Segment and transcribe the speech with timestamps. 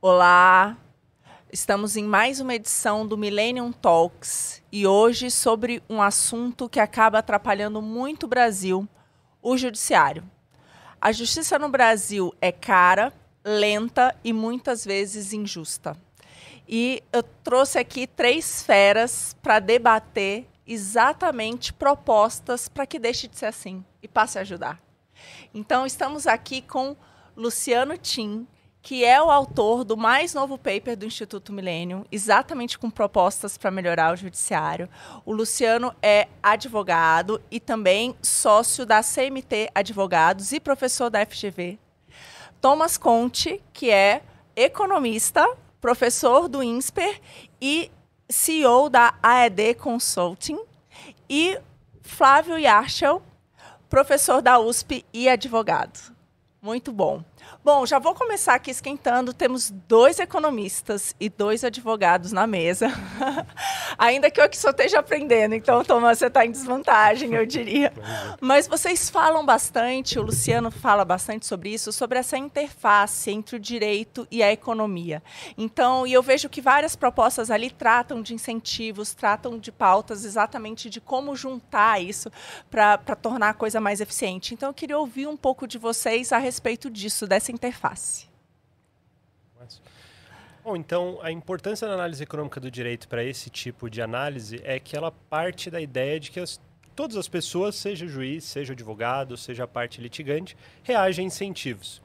[0.00, 0.78] Olá,
[1.52, 7.18] estamos em mais uma edição do Millennium Talks e hoje sobre um assunto que acaba
[7.18, 8.88] atrapalhando muito o Brasil,
[9.42, 10.22] o judiciário.
[11.00, 13.12] A justiça no Brasil é cara,
[13.44, 15.96] lenta e muitas vezes injusta.
[16.68, 23.46] E eu trouxe aqui três feras para debater exatamente propostas para que deixe de ser
[23.46, 24.80] assim e passe a ajudar.
[25.52, 26.96] Então, estamos aqui com
[27.36, 28.46] Luciano Tim,
[28.88, 33.70] que é o autor do mais novo paper do Instituto Millennium, exatamente com propostas para
[33.70, 34.88] melhorar o judiciário.
[35.26, 41.78] O Luciano é advogado e também sócio da CMT Advogados e professor da FGV.
[42.62, 44.22] Thomas Conte, que é
[44.56, 45.46] economista,
[45.82, 47.20] professor do INSPER
[47.60, 47.90] e
[48.26, 50.58] CEO da AED Consulting.
[51.28, 51.60] E
[52.00, 53.22] Flávio Yarchel,
[53.90, 56.16] professor da USP e advogado.
[56.62, 57.22] Muito bom.
[57.70, 59.34] Bom, já vou começar aqui esquentando.
[59.34, 62.88] Temos dois economistas e dois advogados na mesa.
[63.98, 67.92] Ainda que eu aqui só esteja aprendendo, então, Thomas, você está em desvantagem, eu diria.
[68.40, 73.60] Mas vocês falam bastante, o Luciano fala bastante sobre isso, sobre essa interface entre o
[73.60, 75.22] direito e a economia.
[75.58, 80.88] Então, e eu vejo que várias propostas ali tratam de incentivos, tratam de pautas exatamente
[80.88, 82.32] de como juntar isso
[82.70, 84.54] para tornar a coisa mais eficiente.
[84.54, 88.28] Então, eu queria ouvir um pouco de vocês a respeito disso, dessa interface.
[90.64, 94.78] Bom, então a importância da análise econômica do direito para esse tipo de análise é
[94.78, 96.60] que ela parte da ideia de que as,
[96.94, 102.00] todas as pessoas, seja juiz, seja advogado, seja parte litigante, reagem a incentivos.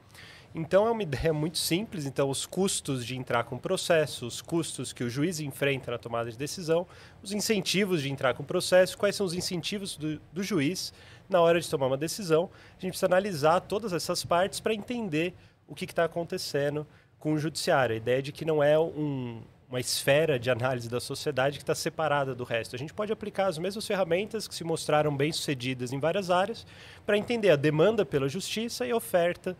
[0.55, 2.05] Então é uma ideia muito simples.
[2.05, 6.29] Então, os custos de entrar com processo, os custos que o juiz enfrenta na tomada
[6.29, 6.85] de decisão,
[7.23, 10.93] os incentivos de entrar com processo, quais são os incentivos do, do juiz
[11.27, 12.49] na hora de tomar uma decisão.
[12.77, 15.33] A gente precisa analisar todas essas partes para entender
[15.67, 16.85] o que está acontecendo
[17.17, 17.95] com o judiciário.
[17.95, 21.73] A ideia de que não é um, uma esfera de análise da sociedade que está
[21.73, 22.75] separada do resto.
[22.75, 26.63] A gente pode aplicar as mesmas ferramentas que se mostraram bem-sucedidas em várias áreas
[27.07, 29.57] para entender a demanda pela justiça e a oferta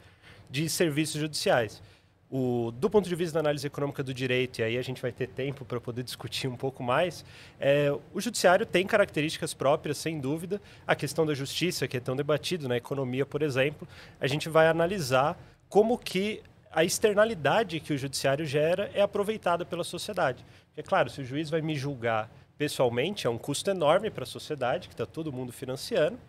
[0.53, 1.81] de serviços judiciais.
[2.30, 5.12] O, do ponto de vista da análise econômica do direito, e aí a gente vai
[5.12, 7.25] ter tempo para poder discutir um pouco mais,
[7.59, 10.62] é, o judiciário tem características próprias, sem dúvida.
[10.86, 13.88] A questão da justiça, que é tão debatido na economia, por exemplo,
[14.22, 15.36] a gente vai analisar
[15.68, 20.46] como que a externalidade que o judiciário gera é aproveitada pela sociedade.
[20.78, 24.28] É claro, se o juiz vai me julgar pessoalmente, é um custo enorme para a
[24.28, 26.19] sociedade, que está todo mundo financiando,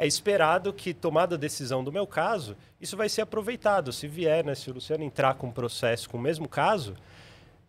[0.00, 3.92] é esperado que, tomada a decisão do meu caso, isso vai ser aproveitado.
[3.92, 6.96] Se vier, né, se o Luciano entrar com um processo com o mesmo caso,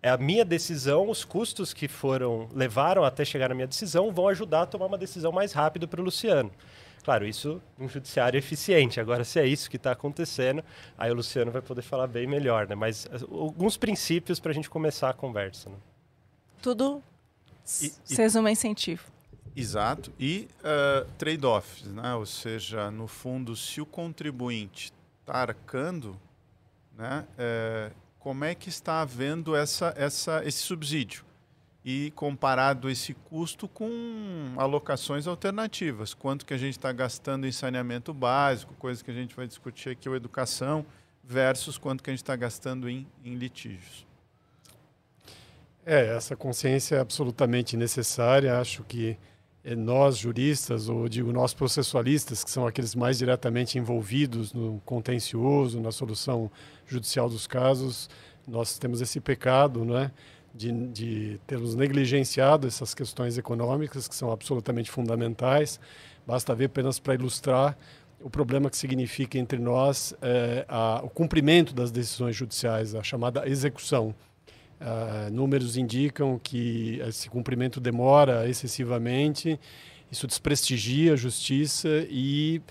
[0.01, 4.29] é a minha decisão, os custos que foram levaram até chegar na minha decisão vão
[4.29, 6.49] ajudar a tomar uma decisão mais rápido para o Luciano.
[7.03, 9.01] Claro, isso um judiciário eficiente.
[9.01, 10.63] Agora, se é isso que está acontecendo,
[10.97, 12.75] aí o Luciano vai poder falar bem melhor, né?
[12.75, 15.69] Mas alguns princípios para a gente começar a conversa.
[15.69, 15.75] Né?
[16.61, 17.03] Tudo
[17.65, 19.10] se resume a incentivo.
[19.55, 20.11] Exato.
[20.19, 22.15] E uh, trade-offs, né?
[22.15, 26.17] ou seja, no fundo, se o contribuinte está arcando,
[26.97, 31.23] né, é, como é que está havendo essa, essa, esse subsídio?
[31.83, 36.13] E comparado esse custo com alocações alternativas.
[36.13, 39.89] Quanto que a gente está gastando em saneamento básico, coisa que a gente vai discutir
[39.89, 40.85] aqui, ou educação,
[41.23, 44.05] versus quanto que a gente está gastando em, em litígios.
[45.83, 48.59] É, essa consciência é absolutamente necessária.
[48.59, 49.17] Acho que
[49.77, 55.91] nós juristas, ou digo nós processualistas, que são aqueles mais diretamente envolvidos no contencioso, na
[55.91, 56.49] solução
[56.87, 58.09] judicial dos casos,
[58.47, 60.11] nós temos esse pecado, não é?
[60.53, 65.79] De, de termos negligenciado essas questões econômicas que são absolutamente fundamentais.
[66.27, 67.77] Basta ver apenas para ilustrar
[68.19, 73.47] o problema que significa entre nós é, a, o cumprimento das decisões judiciais, a chamada
[73.47, 74.13] execução.
[74.81, 79.59] Uh, números indicam que esse cumprimento demora excessivamente,
[80.11, 82.61] isso desprestigia a justiça e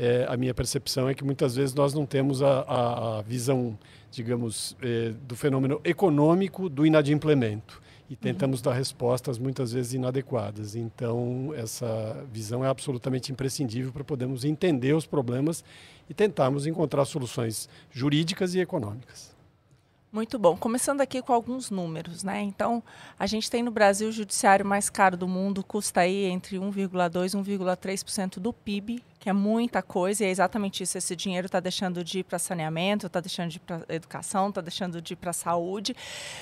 [0.00, 3.76] eh, a minha percepção é que muitas vezes nós não temos a, a, a visão,
[4.10, 8.18] digamos, eh, do fenômeno econômico do inadimplemento e uhum.
[8.20, 8.64] tentamos uhum.
[8.64, 10.76] dar respostas muitas vezes inadequadas.
[10.76, 15.64] Então, essa visão é absolutamente imprescindível para podermos entender os problemas
[16.08, 19.37] e tentarmos encontrar soluções jurídicas e econômicas.
[20.10, 20.56] Muito bom.
[20.56, 22.40] Começando aqui com alguns números, né?
[22.40, 22.82] Então,
[23.18, 27.34] a gente tem no Brasil o judiciário mais caro do mundo, custa aí entre 1,2
[27.34, 30.96] e 1,3% do PIB, que é muita coisa, e é exatamente isso.
[30.96, 34.62] Esse dinheiro está deixando de ir para saneamento, está deixando de ir para educação, está
[34.62, 35.94] deixando de ir para saúde.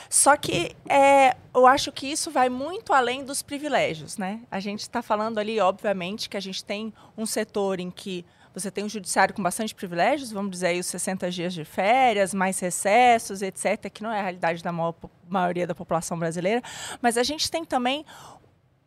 [0.09, 4.43] Só que é, eu acho que isso vai muito além dos privilégios, né?
[4.49, 8.25] A gente está falando ali, obviamente, que a gente tem um setor em que
[8.57, 12.33] Você tem um judiciário com bastante privilégios, vamos dizer aí os 60 dias de férias,
[12.33, 14.95] mais recessos, etc., que não é a realidade da maior,
[15.29, 16.63] maioria da população brasileira,
[17.03, 18.03] mas a gente tem também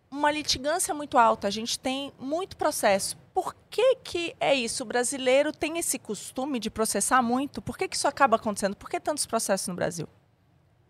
[0.09, 3.15] uma litigância muito alta, a gente tem muito processo.
[3.31, 4.81] Por que, que é isso?
[4.81, 7.61] O brasileiro tem esse costume de processar muito?
[7.61, 8.75] Por que, que isso acaba acontecendo?
[8.75, 10.09] Por que tantos processos no Brasil?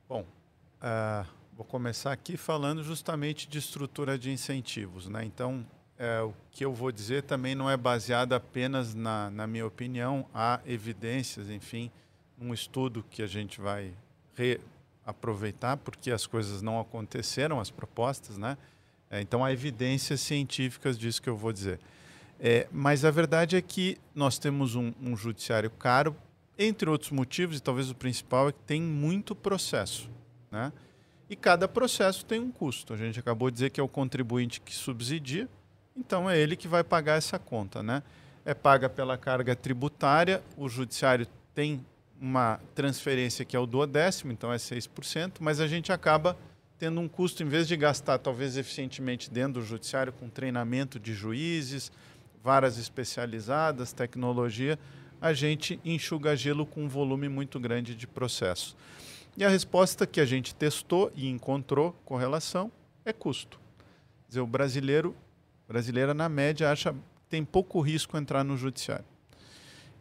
[0.08, 5.10] Bom, uh, vou começar aqui falando justamente de estrutura de incentivos.
[5.10, 5.26] Né?
[5.26, 5.68] Então,
[6.00, 10.26] é, o que eu vou dizer também não é baseado apenas na, na minha opinião,
[10.34, 11.92] há evidências, enfim,
[12.40, 13.94] um estudo que a gente vai
[14.34, 18.58] reaproveitar, porque as coisas não aconteceram, as propostas, né?
[19.12, 21.80] É, então há evidências científicas disso que eu vou dizer.
[22.40, 26.16] É, mas a verdade é que nós temos um, um, judiciário caro,
[26.58, 30.10] entre outros motivos, e talvez o principal é que tem muito processo.
[30.50, 30.72] Né?
[31.30, 32.94] E cada processo tem um custo.
[32.94, 35.50] A gente acabou de dizer que é o contribuinte que subsidia,
[36.00, 37.84] então é ele que vai pagar essa conta.
[37.84, 38.02] Né?
[38.46, 41.86] É paga pela carga tributária, o judiciário tem
[42.20, 46.38] uma transferência que é o duodécimo, então é 6%, mas a gente acaba
[46.78, 51.14] tendo um custo, em vez de gastar talvez eficientemente dentro do judiciário com treinamento de
[51.14, 51.92] juízes,
[52.42, 54.80] varas especializadas, tecnologia,
[55.22, 58.78] a gente enxuga gelo com um volume muito grande de processo.
[59.36, 62.72] E a resposta que a gente testou e encontrou correlação
[63.04, 63.60] é custo.
[64.24, 65.16] Quer dizer, o brasileiro,
[65.70, 66.96] brasileira na média acha
[67.30, 69.06] tem pouco risco entrar no judiciário.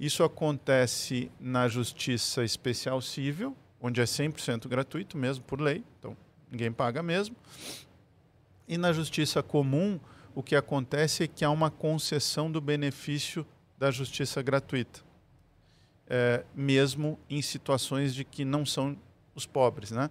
[0.00, 5.84] Isso acontece na justiça especial civil, onde é 100% gratuito mesmo por lei.
[5.98, 6.16] Então,
[6.50, 7.36] ninguém paga mesmo.
[8.66, 10.00] E na justiça comum,
[10.34, 15.00] o que acontece é que há uma concessão do benefício da justiça gratuita,
[16.08, 18.96] é, mesmo em situações de que não são
[19.34, 20.08] os pobres, né?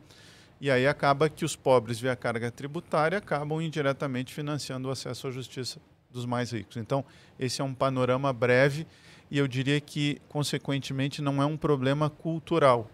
[0.60, 5.32] E aí acaba que os pobres, via carga tributária, acabam indiretamente financiando o acesso à
[5.32, 5.80] justiça
[6.12, 6.78] dos mais ricos.
[6.78, 7.06] Então,
[7.40, 8.88] esse é um panorama breve
[9.30, 12.90] e eu diria que, consequentemente, não é um problema cultural.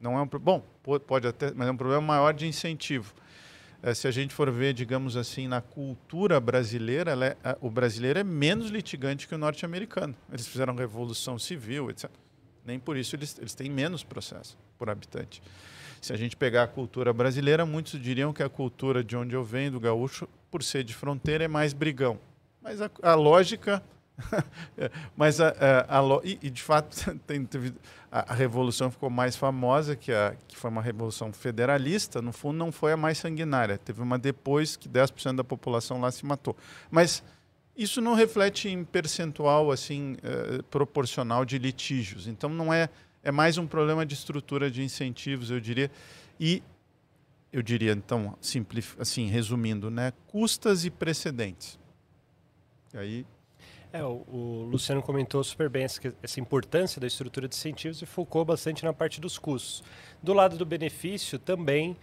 [0.00, 0.62] Não é um bom,
[1.06, 3.14] pode até, mas é um problema maior de incentivo.
[3.82, 8.18] É, se a gente for ver, digamos assim, na cultura brasileira, é, a, o brasileiro
[8.18, 10.14] é menos litigante que o norte-americano.
[10.32, 12.10] Eles fizeram revolução civil, etc.
[12.64, 15.42] Nem por isso eles, eles têm menos processo por habitante.
[16.04, 19.42] Se a gente pegar a cultura brasileira, muitos diriam que a cultura de onde eu
[19.42, 22.18] venho, do gaúcho, por ser de fronteira, é mais brigão.
[22.60, 23.82] Mas a, a lógica
[25.16, 25.48] Mas a,
[25.88, 26.94] a, a, e, de fato
[27.26, 27.72] tem, teve,
[28.12, 32.20] a, a, revolução ficou mais famosa que a que foi uma revolução federalista.
[32.20, 33.78] No fundo, não foi a mais sanguinária.
[33.78, 36.54] Teve uma depois que 10% da população lá se matou.
[36.90, 37.24] Mas
[37.74, 42.28] isso não reflete em percentual assim eh, proporcional de litígios.
[42.28, 42.90] Então não é
[43.24, 45.90] é mais um problema de estrutura de incentivos, eu diria.
[46.38, 46.62] E
[47.52, 51.78] eu diria então, simplif assim resumindo, né, custas e precedentes.
[52.92, 53.26] E aí
[53.92, 58.06] é, o, o, Luciano comentou super bem essa, essa, importância da estrutura de incentivos e
[58.06, 59.84] focou bastante na parte dos custos.
[60.20, 61.96] Do lado do benefício, também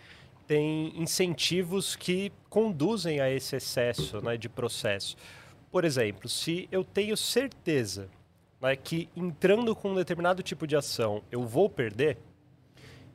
[0.47, 5.17] tem incentivos que conduzem a esse excesso né, de processo.
[5.69, 8.09] Por exemplo, se eu tenho certeza
[8.61, 12.17] né, que entrando com um determinado tipo de ação eu vou perder,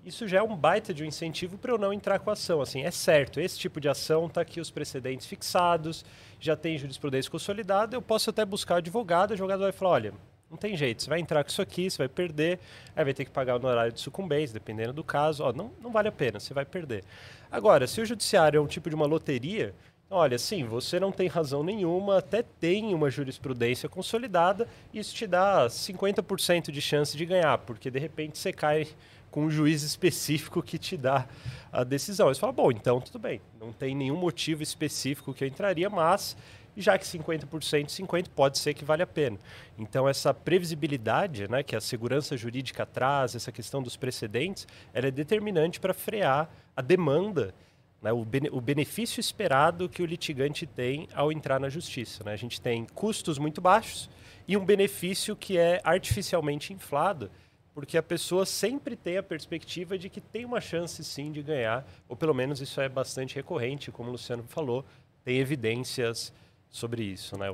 [0.05, 2.61] isso já é um baita de um incentivo para eu não entrar com a ação.
[2.61, 6.05] Assim, é certo, esse tipo de ação está aqui os precedentes fixados,
[6.39, 10.15] já tem jurisprudência consolidada, eu posso até buscar advogado, o advogado vai falar, olha,
[10.49, 12.61] não tem jeito, você vai entrar com isso aqui, você vai perder,
[12.95, 15.91] aí vai ter que pagar no horário de sucumbência, dependendo do caso, ó, não, não
[15.91, 17.03] vale a pena, você vai perder.
[17.50, 19.75] Agora, se o judiciário é um tipo de uma loteria,
[20.11, 25.67] olha, sim, você não tem razão nenhuma, até tem uma jurisprudência consolidada, isso te dá
[25.67, 28.87] 50% de chance de ganhar, porque de repente você cai
[29.31, 31.27] com um juiz específico que te dá
[31.73, 32.29] a decisão.
[32.29, 36.37] Você fala, bom, então tudo bem, não tem nenhum motivo específico que eu entraria, mas
[36.77, 37.49] já que 50%,
[37.87, 39.39] 50% pode ser que vale a pena.
[39.79, 45.11] Então, essa previsibilidade né, que a segurança jurídica traz, essa questão dos precedentes, ela é
[45.11, 47.55] determinante para frear a demanda,
[48.03, 52.23] né, o, o, benefício esperado que o litigante tem ao entrar na justiça.
[52.25, 52.33] Né?
[52.33, 54.09] A gente tem custos muito baixos
[54.47, 57.31] e um benefício que é artificialmente inflado
[57.76, 61.87] porque a pessoa sempre tem a perspectiva de que tem uma chance sim de ganhar,
[62.09, 64.83] ou pelo menos isso é bastante recorrente, como o Luciano falou,
[65.23, 66.33] tem evidências
[66.71, 67.53] sobre isso, né?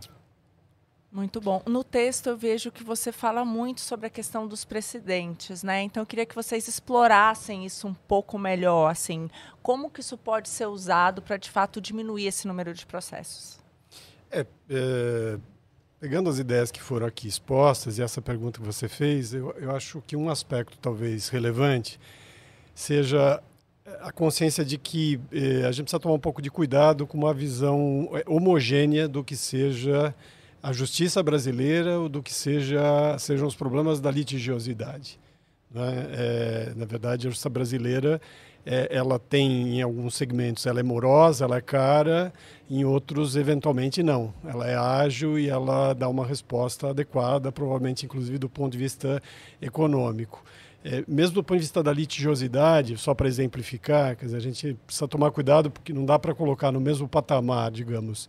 [1.12, 1.62] Muito bom.
[1.66, 5.82] No texto eu vejo que você fala muito sobre a questão dos precedentes, né?
[5.82, 9.28] Então eu queria que vocês explorassem isso um pouco melhor, assim,
[9.62, 13.58] como que isso pode ser usado para de fato diminuir esse número de processos.
[14.30, 15.38] É, é,
[16.02, 19.70] Pegando as ideias que foram aqui expostas e essa pergunta que você fez, eu, eu
[19.70, 22.00] acho que um aspecto talvez relevante
[22.74, 23.40] seja
[24.00, 27.32] a consciência de que eh, a gente precisa tomar um pouco de cuidado com uma
[27.32, 30.12] visão eh, homogênea do que seja
[30.62, 35.18] a justiça brasileira do que seja, sejam os problemas da litigiosidade.
[35.70, 36.06] Né?
[36.12, 38.20] É, na verdade, a justiça brasileira
[38.64, 42.32] é, ela tem em alguns segmentos ela é morosa, ela é cara,
[42.70, 44.32] em outros eventualmente não.
[44.44, 49.20] Ela é ágil e ela dá uma resposta adequada, provavelmente inclusive do ponto de vista
[49.60, 50.44] econômico.
[50.84, 54.76] É, mesmo do ponto de vista da litigiosidade, só para exemplificar, quer dizer, a gente
[54.86, 58.28] precisa tomar cuidado porque não dá para colocar no mesmo patamar, digamos,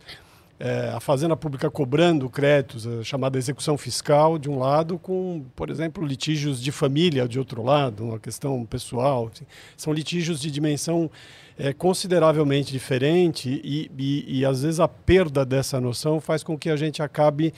[0.58, 5.68] é, a Fazenda Pública cobrando créditos, a chamada execução fiscal, de um lado, com, por
[5.68, 9.30] exemplo, litígios de família, de outro lado, uma questão pessoal.
[9.32, 9.44] Assim.
[9.76, 11.10] São litígios de dimensão
[11.58, 16.70] é, consideravelmente diferente e, e, e, às vezes, a perda dessa noção faz com que
[16.70, 17.52] a gente acabe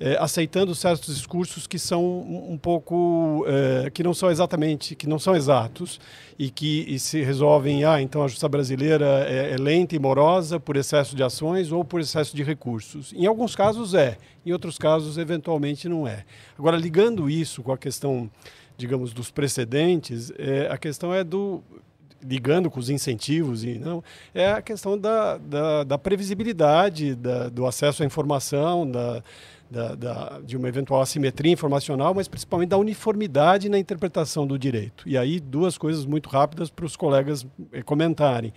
[0.00, 5.08] é, aceitando certos discursos que são um, um pouco é, que não são exatamente que
[5.08, 6.00] não são exatos
[6.38, 10.60] e que e se resolvem ah então a justiça brasileira é, é, lenta e morosa
[10.60, 13.12] por excesso de ações ou por excesso de recursos.
[13.12, 16.24] Em alguns casos é em outros casos eventualmente não é.
[16.56, 18.30] Agora ligando isso com a questão
[18.76, 21.62] digamos dos precedentes é, a questão é do
[22.22, 24.02] ligando com os incentivos e não
[24.34, 29.22] é a questão da, da, da previsibilidade da, do acesso à informação da
[29.70, 35.08] da, da, de uma eventual assimetria informacional, mas principalmente da uniformidade na interpretação do direito.
[35.08, 38.52] E aí, duas coisas muito rápidas para os colegas eh, comentarem.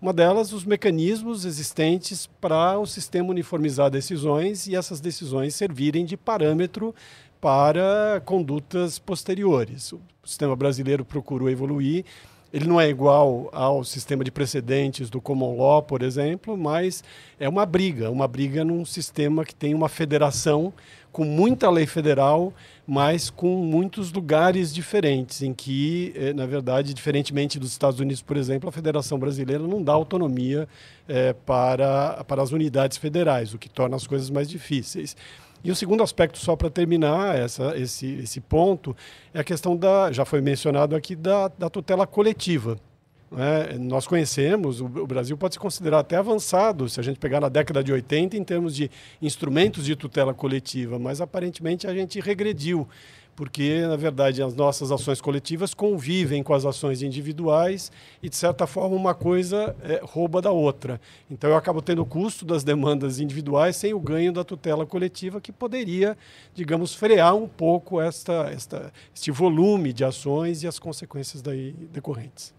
[0.00, 6.16] Uma delas, os mecanismos existentes para o sistema uniformizar decisões e essas decisões servirem de
[6.16, 6.94] parâmetro
[7.40, 9.92] para condutas posteriores.
[9.92, 12.04] O sistema brasileiro procurou evoluir
[12.52, 17.02] ele não é igual ao sistema de precedentes do common law, por exemplo, mas
[17.38, 20.72] é uma briga, uma briga num sistema que tem uma federação
[21.16, 22.52] com muita lei federal,
[22.86, 28.36] mas com muitos lugares diferentes, em que, eh, na verdade, diferentemente dos Estados Unidos, por
[28.36, 30.68] exemplo, a Federação Brasileira não dá autonomia
[31.08, 35.16] é, para, para as unidades federais, o que torna as coisas mais difíceis.
[35.64, 38.96] E o segundo aspecto, só para terminar essa, esse, esse ponto,
[39.34, 42.78] é a questão da, já foi mencionado aqui, da, da tutela coletiva.
[43.36, 47.40] É, nós conhecemos, o, o, Brasil pode se considerar até avançado, se a gente pegar
[47.40, 48.88] na década de 80, em termos de
[49.20, 52.86] instrumentos de tutela coletiva, mas aparentemente a gente regrediu
[53.36, 58.66] porque, na verdade, as nossas ações coletivas convivem com as ações individuais e, de certa
[58.66, 60.98] forma, uma coisa é, rouba da outra.
[61.30, 65.38] Então, eu acabo tendo o custo das demandas individuais sem o ganho da tutela coletiva,
[65.38, 66.16] que poderia,
[66.54, 72.54] digamos, frear um pouco esta, esta, este volume de ações e as consequências daí decorrentes.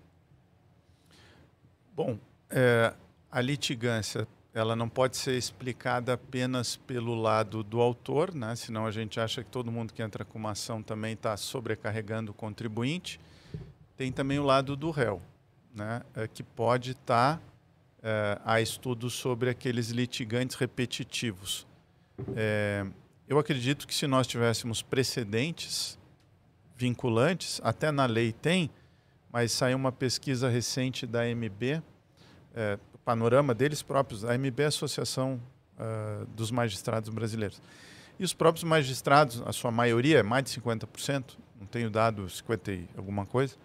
[1.95, 2.19] Bom,
[2.51, 2.93] é,
[3.31, 8.55] a litigância ela não pode ser explicada apenas pelo lado do autor, né?
[8.55, 12.31] senão a gente acha que todo mundo que entra com uma ação também está sobrecarregando
[12.31, 13.19] o contribuinte.
[13.95, 15.21] Tem também o lado do réu,
[15.73, 16.01] né?
[16.15, 17.37] É, que pode estar.
[17.37, 17.41] Tá,
[18.01, 21.67] é, há estudos sobre aqueles litigantes repetitivos.
[22.35, 22.85] É,
[23.27, 25.99] eu acredito que se nós tivéssemos precedentes
[26.75, 28.69] vinculantes, até na lei tem,
[29.31, 31.81] mas saiu uma pesquisa recente da MB,
[32.55, 35.39] é, panorama deles próprios, a MB é a Associação
[35.79, 37.61] uh, dos Magistrados Brasileiros.
[38.19, 42.85] E os próprios magistrados, a sua maioria, mais de 50%, não tenho dado 50 e
[42.97, 43.55] alguma coisa,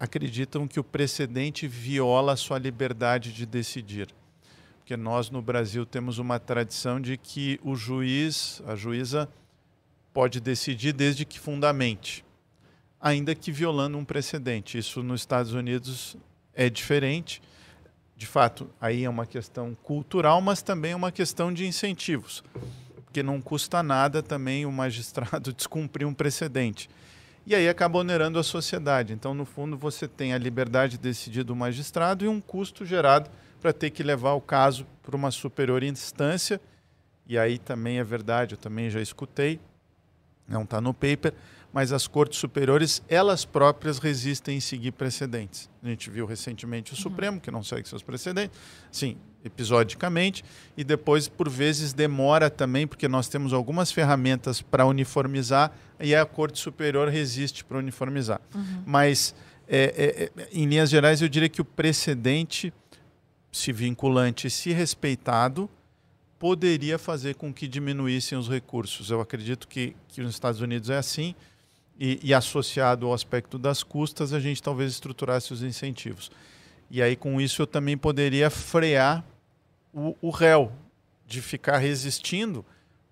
[0.00, 4.08] acreditam que o precedente viola a sua liberdade de decidir.
[4.78, 9.28] Porque nós no Brasil temos uma tradição de que o juiz, a juíza,
[10.12, 12.24] pode decidir desde que fundamente,
[13.00, 14.78] ainda que violando um precedente.
[14.78, 16.16] Isso nos Estados Unidos
[16.54, 17.40] é diferente
[18.16, 22.44] de fato, aí é uma questão cultural, mas também é uma questão de incentivos,
[23.04, 26.88] porque não custa nada também o magistrado descumprir um precedente.
[27.46, 29.12] E aí acaba onerando a sociedade.
[29.12, 33.30] Então, no fundo, você tem a liberdade de decidir do magistrado e um custo gerado
[33.60, 36.58] para ter que levar o caso para uma superior instância.
[37.26, 39.60] E aí também é verdade, eu também já escutei,
[40.48, 41.34] não está no paper,
[41.74, 45.68] mas as cortes superiores, elas próprias resistem em seguir precedentes.
[45.82, 47.02] A gente viu recentemente o uhum.
[47.02, 48.56] Supremo, que não segue seus precedentes,
[48.92, 50.44] sim, episodicamente,
[50.76, 56.24] e depois, por vezes, demora também, porque nós temos algumas ferramentas para uniformizar, e a
[56.24, 58.40] Corte Superior resiste para uniformizar.
[58.54, 58.84] Uhum.
[58.86, 59.34] Mas,
[59.66, 62.72] é, é, é, em linhas gerais, eu diria que o precedente,
[63.50, 65.68] se vinculante, se respeitado,
[66.38, 69.10] poderia fazer com que diminuíssem os recursos.
[69.10, 71.34] Eu acredito que, que nos Estados Unidos é assim,
[71.98, 76.30] e, e, associado ao aspecto das custas, a gente talvez estruturasse os incentivos.
[76.90, 79.24] E aí, com isso, eu também poderia frear
[79.92, 80.72] o, o réu
[81.26, 82.64] de ficar resistindo,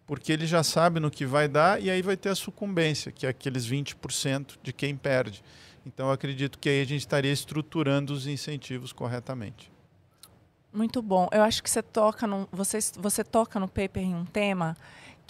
[0.07, 3.25] porque ele já sabe no que vai dar e aí vai ter a sucumbência, que
[3.25, 5.43] é aqueles 20% de quem perde.
[5.87, 9.71] Então, eu acredito que aí a gente estaria estruturando os incentivos corretamente.
[10.73, 11.29] Muito bom.
[11.33, 14.77] Eu acho que você toca no, você, você toca no paper em um tema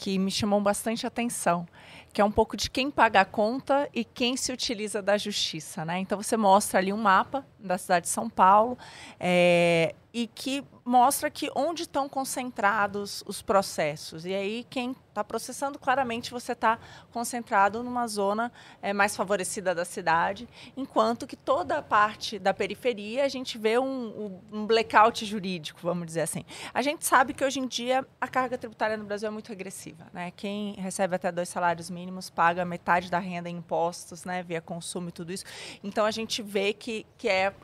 [0.02, 1.64] que me chamou bastante atenção,
[2.12, 5.84] que é um pouco de quem paga a conta e quem se utiliza da justiça.
[5.84, 6.00] Né?
[6.00, 8.76] Então, você mostra ali um mapa da cidade de São Paulo
[9.20, 14.26] é, e que mostra que onde estão concentrados os processos.
[14.26, 16.78] E aí, quem está processando, claramente você está
[17.12, 23.24] concentrado numa zona é, mais favorecida da cidade, enquanto que toda a parte da periferia
[23.24, 26.44] a gente vê um, um, blackout jurídico, vamos dizer assim.
[26.72, 30.06] A gente sabe que hoje em dia a carga tributária no Brasil é muito agressiva.
[30.12, 30.30] Né?
[30.30, 35.10] Quem recebe até dois salários mínimos paga metade da renda em impostos, né, via consumo
[35.10, 35.44] e tudo isso.
[35.84, 37.54] Então a gente vê que, que é.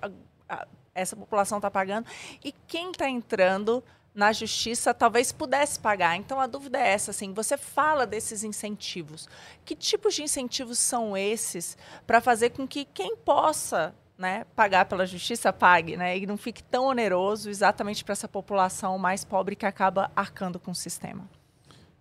[0.95, 2.07] Essa população está pagando.
[2.45, 3.83] E quem está entrando
[4.15, 6.17] na justiça talvez pudesse pagar.
[6.17, 9.29] Então a dúvida é essa, assim, você fala desses incentivos.
[9.65, 15.07] Que tipos de incentivos são esses para fazer com que quem possa né, pagar pela
[15.07, 19.65] justiça pague, né, e não fique tão oneroso exatamente para essa população mais pobre que
[19.65, 21.29] acaba arcando com o sistema?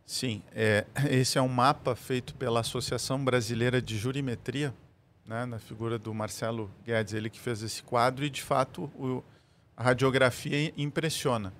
[0.03, 4.73] Sim, é, esse é um mapa feito pela Associação Brasileira de Jurimetria,
[5.27, 9.21] né, na figura do Marcelo Guedes, ele que fez esse quadro e de fato o,
[9.75, 11.53] a radiografia impressiona.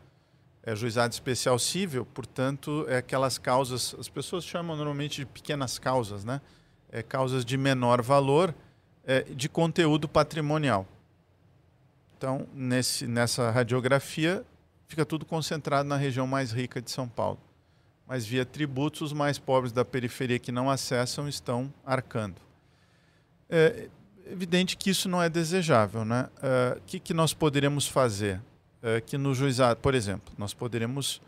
[0.64, 6.26] É juizado especial civil, portanto, é aquelas causas, as pessoas chamam normalmente de pequenas causas,
[6.26, 6.42] né?
[6.90, 8.56] É causas de menor valor,
[9.06, 10.86] é, de conteúdo patrimonial.
[12.18, 14.44] Então, nesse, nessa radiografia,
[14.88, 17.40] fica tudo concentrado na região mais rica de São Paulo.
[18.06, 22.47] Mas via tributos, os mais pobres da periferia que não acessam estão arcando.
[23.50, 23.88] É
[24.32, 26.04] evidente que isso não é desejável.
[26.04, 26.30] Né?
[26.42, 28.42] O é, que, que nós poderíamos fazer?
[28.82, 31.22] É, que no juizado, por exemplo, nós poderíamos,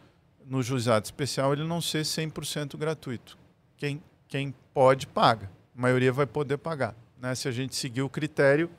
[0.45, 3.38] no juizado especial, ele não ser 100% gratuito.
[3.77, 5.49] Quem, quem pode, paga.
[5.75, 7.33] A maioria vai poder pagar, né?
[7.33, 8.69] se a gente seguir o critério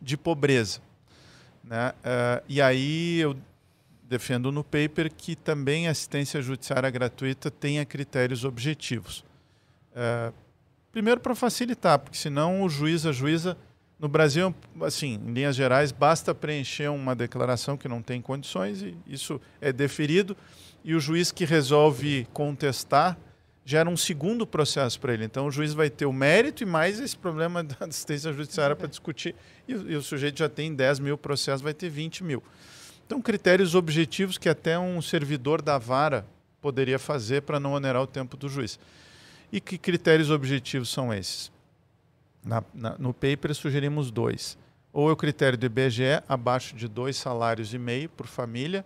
[0.00, 0.80] de pobreza.
[1.62, 1.90] Né?
[1.90, 3.36] Uh, e aí eu
[4.04, 9.22] defendo no paper que também assistência judiciária gratuita tenha critérios objetivos.
[9.92, 10.32] Uh,
[10.92, 13.56] Primeiro para facilitar, porque senão o juiz, a juíza,
[13.98, 18.96] no Brasil, assim, em linhas gerais, basta preencher uma declaração que não tem condições e
[19.06, 20.36] isso é deferido
[20.84, 23.18] e o juiz que resolve contestar
[23.64, 25.24] gera um segundo processo para ele.
[25.24, 28.86] Então o juiz vai ter o mérito e mais esse problema da assistência judiciária para
[28.86, 29.34] discutir
[29.66, 32.42] e, e, o sujeito já tem 10 mil processos, vai ter 20 mil.
[33.04, 36.26] Então critérios objetivos que até um servidor da vara
[36.60, 38.78] poderia fazer para não onerar o tempo do juiz.
[39.50, 41.50] E que critérios objetivos são esses?
[42.44, 44.58] Na, na, no paper sugerimos dois.
[44.92, 48.84] Ou é o critério do IBGE, abaixo de dois salários e meio por família,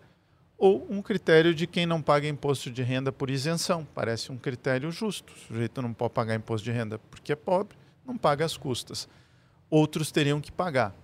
[0.56, 3.86] ou um critério de quem não paga imposto de renda por isenção.
[3.94, 5.32] Parece um critério justo.
[5.32, 9.08] O sujeito não pode pagar imposto de renda porque é pobre, não paga as custas.
[9.68, 10.94] Outros teriam que pagar.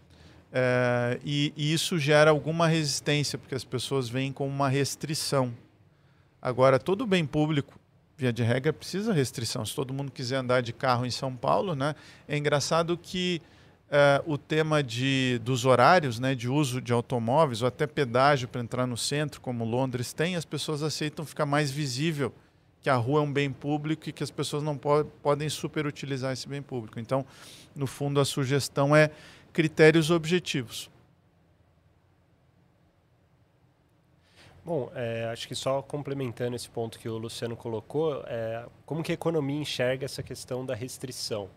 [0.52, 5.52] É, e, e isso gera alguma resistência, porque as pessoas veem como uma restrição.
[6.40, 7.77] Agora, todo bem público
[8.18, 9.64] via de regra, precisa restrição.
[9.64, 11.94] Se todo mundo quiser andar de carro em São Paulo, né?
[12.26, 13.40] É engraçado que
[13.88, 18.60] uh, o tema de, dos horários, né, de uso de automóveis, ou até pedágio para
[18.60, 22.34] entrar no centro, como Londres tem, as pessoas aceitam ficar mais visível
[22.80, 26.32] que a rua é um bem público e que as pessoas não po podem superutilizar
[26.32, 26.98] esse bem público.
[26.98, 27.24] Então,
[27.74, 29.10] no fundo, a sugestão é
[29.52, 30.90] critérios objetivos.
[34.68, 39.10] Bom, é, acho que só complementando esse ponto que o Luciano colocou, é, como que
[39.10, 41.48] a economia enxerga essa questão da restrição?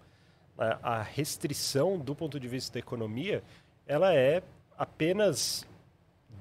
[0.57, 3.43] A, a restrição, do ponto de vista da economia,
[3.85, 4.41] ela é
[4.77, 5.67] apenas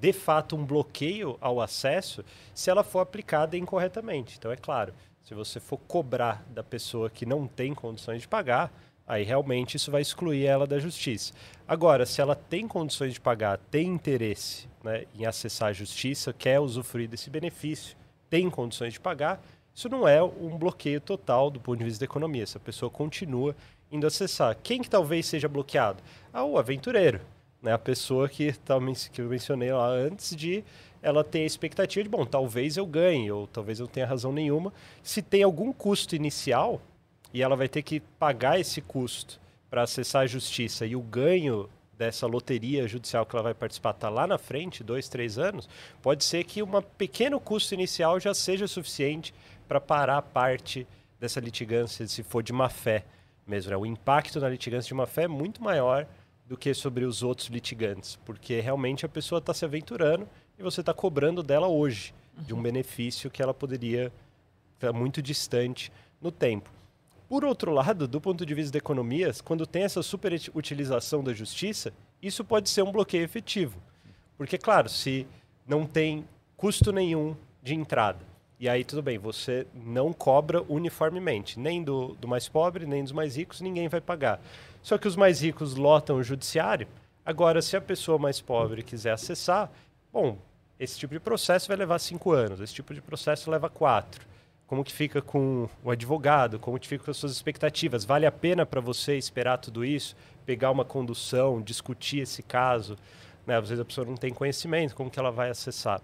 [0.00, 4.36] de fato um bloqueio ao acesso se ela for aplicada incorretamente.
[4.38, 8.72] Então, é claro, se você for cobrar da pessoa que não tem condições de pagar,
[9.10, 11.32] aí realmente isso vai excluir ela da justiça.
[11.66, 16.60] Agora, se ela tem condições de pagar, tem interesse né, em acessar a justiça, quer
[16.60, 17.96] usufruir desse benefício,
[18.30, 19.42] tem condições de pagar,
[19.74, 22.44] isso não é um bloqueio total do ponto de vista da economia.
[22.44, 23.56] Essa pessoa continua
[23.90, 24.56] indo acessar.
[24.62, 26.00] Quem que talvez seja bloqueado?
[26.32, 27.20] Ah, o aventureiro,
[27.60, 27.72] né?
[27.72, 28.54] A pessoa que,
[29.12, 30.62] que eu mencionei lá antes de
[31.02, 34.72] ela ter a expectativa de, bom, talvez eu ganhe, ou talvez eu tenha razão nenhuma.
[35.02, 36.80] Se tem algum custo inicial
[37.32, 41.68] e ela vai ter que pagar esse custo para acessar a justiça e o ganho
[41.96, 45.68] dessa loteria judicial que ela vai participar está lá na frente, dois, três anos,
[46.00, 49.34] pode ser que um pequeno custo inicial já seja suficiente
[49.68, 50.86] para parar parte
[51.20, 53.04] dessa litigância, se for de má fé
[53.46, 53.70] mesmo.
[53.70, 53.76] Né?
[53.76, 56.06] O impacto na litigância de má fé é muito maior
[56.46, 60.26] do que sobre os outros litigantes, porque realmente a pessoa está se aventurando
[60.58, 62.62] e você está cobrando dela hoje de um uhum.
[62.62, 64.10] benefício que ela poderia
[64.74, 66.79] estar muito distante no tempo.
[67.30, 71.92] Por outro lado, do ponto de vista da economia, quando tem essa superutilização da justiça,
[72.20, 73.80] isso pode ser um bloqueio efetivo.
[74.36, 75.28] Porque, claro, se
[75.64, 76.24] não tem
[76.56, 78.18] custo nenhum de entrada.
[78.58, 83.12] E aí, tudo bem, você não cobra uniformemente, nem do, do mais pobre, nem dos
[83.12, 84.40] mais ricos, ninguém vai pagar.
[84.82, 86.88] Só que os mais ricos lotam o judiciário.
[87.24, 89.70] Agora, se a pessoa mais pobre quiser acessar,
[90.12, 90.36] bom,
[90.80, 94.28] esse tipo de processo vai levar cinco anos, esse tipo de processo leva quatro.
[94.70, 96.56] Como que fica com o advogado?
[96.60, 98.04] Como que fica com as suas expectativas?
[98.04, 100.14] Vale a pena para você esperar tudo isso,
[100.46, 102.96] pegar uma condução, discutir esse caso?
[103.44, 103.56] Né?
[103.56, 106.00] Às vezes a pessoa não tem conhecimento, como que ela vai acessar?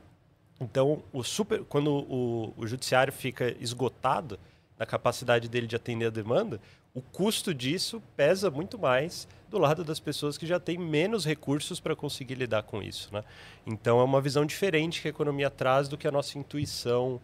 [0.61, 4.37] Então, o super, quando o, o judiciário fica esgotado
[4.77, 6.61] na capacidade dele de atender a demanda,
[6.93, 11.79] o custo disso pesa muito mais do lado das pessoas que já têm menos recursos
[11.79, 13.15] para conseguir lidar com isso.
[13.15, 13.23] Né?
[13.65, 17.21] Então, é uma visão diferente que a economia traz do que a nossa intuição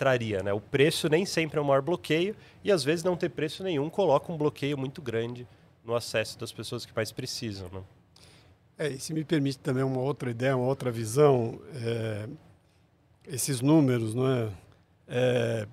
[0.00, 0.42] traria.
[0.42, 0.50] Né?
[0.50, 2.34] O preço nem sempre é o maior bloqueio
[2.64, 5.46] e, às vezes, não ter preço nenhum coloca um bloqueio muito grande
[5.84, 7.68] no acesso das pessoas que mais precisam.
[7.70, 7.82] Né?
[8.78, 12.26] É, e se me permite também uma outra ideia, uma outra visão, é,
[13.28, 14.48] esses números, não é?
[15.06, 15.66] é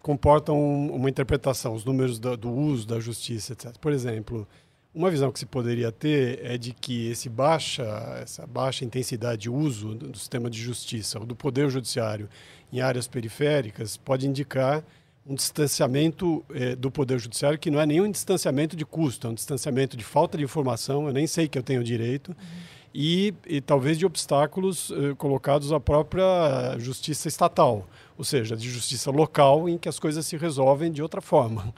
[0.00, 0.56] comportam
[0.88, 3.76] uma interpretação, os números do, do, uso da justiça, etc.
[3.78, 4.46] Por exemplo,
[4.94, 7.82] uma visão que se poderia ter é de que esse baixa,
[8.20, 12.28] essa baixa intensidade de uso do sistema de justiça ou do poder judiciário
[12.72, 14.84] em áreas periféricas pode indicar
[15.26, 19.34] um distanciamento eh, do poder judiciário que não é nenhum distanciamento de custo, é um
[19.34, 22.28] distanciamento de falta de informação, eu nem sei que eu tenho direito.
[22.30, 28.68] Uhum e, e talvez de obstáculos eh, colocados à própria justiça estatal, ou seja, de
[28.68, 31.72] justiça local em que as coisas se resolvem de outra forma.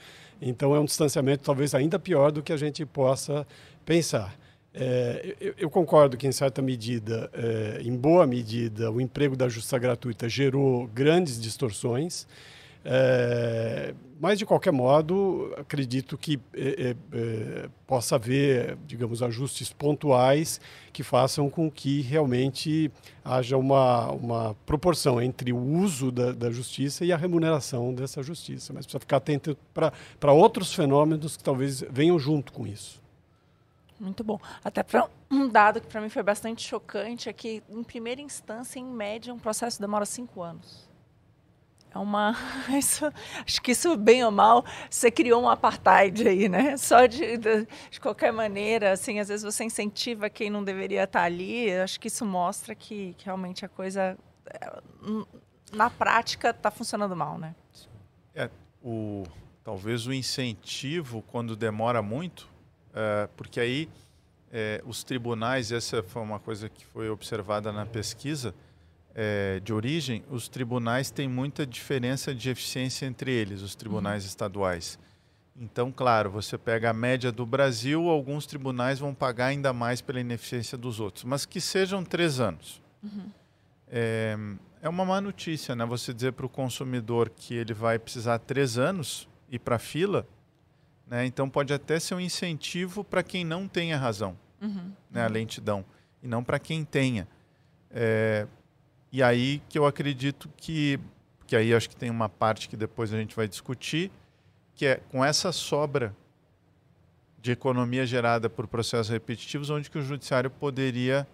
[0.46, 3.46] Então é um distanciamento talvez ainda pior do que a gente possa
[3.86, 4.36] pensar.
[4.74, 9.48] É, eu, eu, concordo que, em certa medida, é, em boa medida, o emprego da
[9.48, 12.26] justiça gratuita gerou grandes distorções.
[12.84, 20.58] É, mas, de qualquer modo, acredito que é, é, é, possa haver, digamos, ajustes pontuais
[20.94, 22.90] que façam com que realmente
[23.22, 28.72] haja uma, uma proporção entre o uso da, da justiça e a remuneração dessa justiça.
[28.72, 33.02] Mas precisa ficar atento para outros fenômenos que talvez venham junto com isso.
[34.00, 34.40] Muito bom.
[34.64, 38.78] Até para um dado que para mim foi bastante chocante é que, em primeira instância,
[38.78, 40.93] em média, um processo demora cinco anos.
[41.94, 42.34] É uma.
[42.76, 43.10] Isso,
[43.46, 46.76] acho que isso, bem ou mal, você criou um apartheid aí, né?
[46.76, 51.22] Só de, de, de, qualquer maneira, assim, às vezes você incentiva quem não deveria estar
[51.22, 51.70] ali.
[51.72, 54.82] Acho que isso mostra que, que realmente a coisa, é,
[55.72, 57.54] na prática, está funcionando mal, né?
[58.34, 58.50] É,
[58.82, 59.22] o,
[59.62, 62.48] talvez o incentivo, quando demora muito,
[62.92, 63.88] é, porque aí
[64.52, 68.54] é, os tribunais, essa foi uma coisa que foi observada na pesquisa,
[69.14, 74.28] é, de origem, os tribunais têm muita diferença de eficiência entre eles, os tribunais uhum.
[74.28, 74.98] estaduais.
[75.56, 80.20] Então, claro, você pega a média do Brasil, alguns tribunais vão pagar ainda mais pela
[80.20, 82.82] ineficiência dos outros, mas que sejam três anos.
[83.02, 83.30] Uhum.
[83.86, 84.36] É,
[84.82, 85.84] é uma má notícia, né?
[85.84, 90.26] Você dizer para o consumidor que ele vai precisar três anos ir para a fila,
[91.06, 91.24] né?
[91.24, 94.90] Então pode até ser um incentivo para quem não tenha razão, uhum.
[95.08, 95.24] né?
[95.24, 95.84] A lentidão
[96.20, 97.28] e não para quem tenha.
[97.92, 98.48] É,
[99.14, 100.98] e aí que eu acredito que,
[101.46, 104.10] que aí acho que tem uma parte que depois a gente vai discutir,
[104.74, 106.12] que é com essa sobra
[107.40, 111.28] de economia gerada por processos repetitivos, onde que o judiciário poderia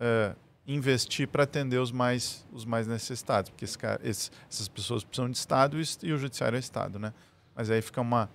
[0.00, 0.34] uh,
[0.66, 5.36] investir para atender os mais, os mais necessitados, porque esse, esse, essas pessoas precisam de
[5.36, 7.12] Estado e, e o judiciário é Estado, né?
[7.54, 8.30] Mas aí fica uma,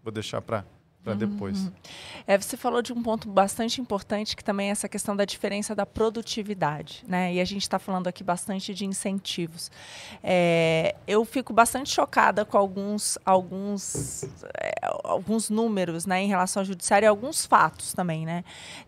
[0.00, 0.64] vou deixar para
[1.04, 1.58] para uhum, depois.
[1.58, 1.72] Uhum.
[2.26, 5.74] É, você falou de um ponto bastante importante que também é essa questão da diferença
[5.74, 7.34] da produtividade, né?
[7.34, 9.70] E a gente está falando aqui bastante de incentivos.
[10.22, 14.24] É, eu fico bastante chocada com alguns alguns
[14.58, 14.72] é,
[15.04, 18.42] alguns números, né, em relação ao judiciário e alguns fatos também, né?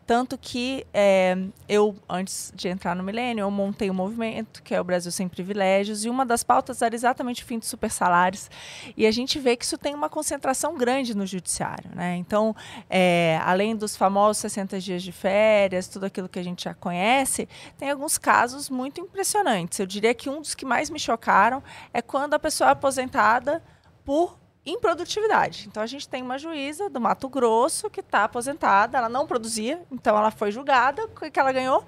[0.06, 1.36] Tanto que é,
[1.68, 5.28] eu antes de entrar no Milênio eu montei um movimento que é o Brasil sem
[5.28, 8.50] privilégios e uma das pautas era exatamente o fim dos super salários
[8.96, 12.05] e a gente vê que isso tem uma concentração grande no judiciário, né?
[12.06, 12.16] Né?
[12.16, 12.54] Então,
[12.88, 17.48] é, além dos famosos 60 dias de férias, tudo aquilo que a gente já conhece,
[17.76, 19.78] tem alguns casos muito impressionantes.
[19.78, 23.62] Eu diria que um dos que mais me chocaram é quando a pessoa é aposentada
[24.04, 25.66] por improdutividade.
[25.68, 29.82] Então a gente tem uma juíza do Mato Grosso que está aposentada, ela não produzia,
[29.92, 31.84] então ela foi julgada, o que ela ganhou?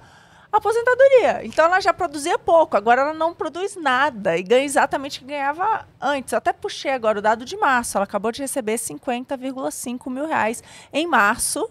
[0.53, 1.45] Aposentadoria.
[1.45, 5.29] Então ela já produzia pouco, agora ela não produz nada e ganha exatamente o que
[5.29, 6.33] ganhava antes.
[6.33, 7.97] Eu até puxei agora o dado de março.
[7.97, 11.71] Ela acabou de receber 50,5 mil reais em março,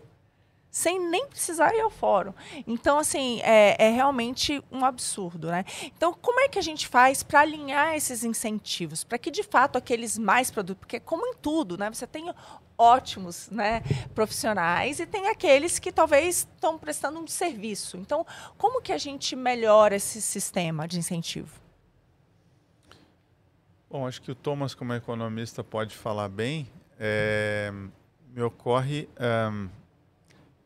[0.69, 2.33] sem nem precisar ir ao fórum.
[2.67, 5.65] Então, assim, é, é realmente um absurdo, né?
[5.85, 9.03] Então, como é que a gente faz para alinhar esses incentivos?
[9.03, 10.79] Para que, de fato, aqueles mais produtos...
[10.81, 11.89] Porque, como em tudo, né?
[11.91, 12.31] Você tem
[12.77, 13.81] ótimos né,
[14.13, 17.97] profissionais e tem aqueles que talvez estão prestando um serviço.
[17.97, 18.25] Então,
[18.57, 21.59] como que a gente melhora esse sistema de incentivo?
[23.89, 26.69] Bom, acho que o Thomas, como economista, pode falar bem.
[26.99, 27.71] É,
[28.33, 29.07] me ocorre
[29.51, 29.69] um,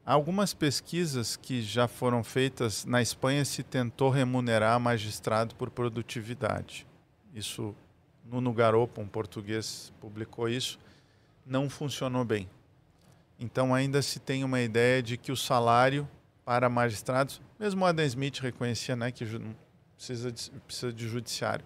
[0.04, 6.88] algumas pesquisas que já foram feitas na Espanha se tentou remunerar magistrado por produtividade.
[7.34, 7.76] Isso
[8.26, 10.80] Nuno Garopo, um português, publicou isso.
[11.52, 12.50] Não funcionou bem.
[13.38, 16.08] Então ainda se tem uma ideia de que o salário
[16.46, 19.26] para magistrados, mesmo Adam Smith reconhecia, né, que
[19.96, 21.66] precisa de, precisa de judiciário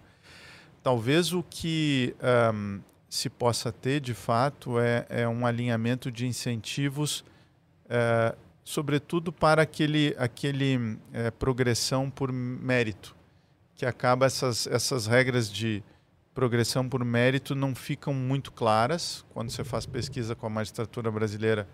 [0.86, 2.14] Talvez o que
[2.54, 7.24] um, se possa ter, de fato, é, é um alinhamento de incentivos,
[7.88, 13.16] é, sobretudo para aquele, aquele é, progressão por mérito,
[13.74, 15.82] que acaba essas, essas regras de
[16.36, 21.66] progressão por mérito não ficam muito claras quando você faz pesquisa com a magistratura brasileira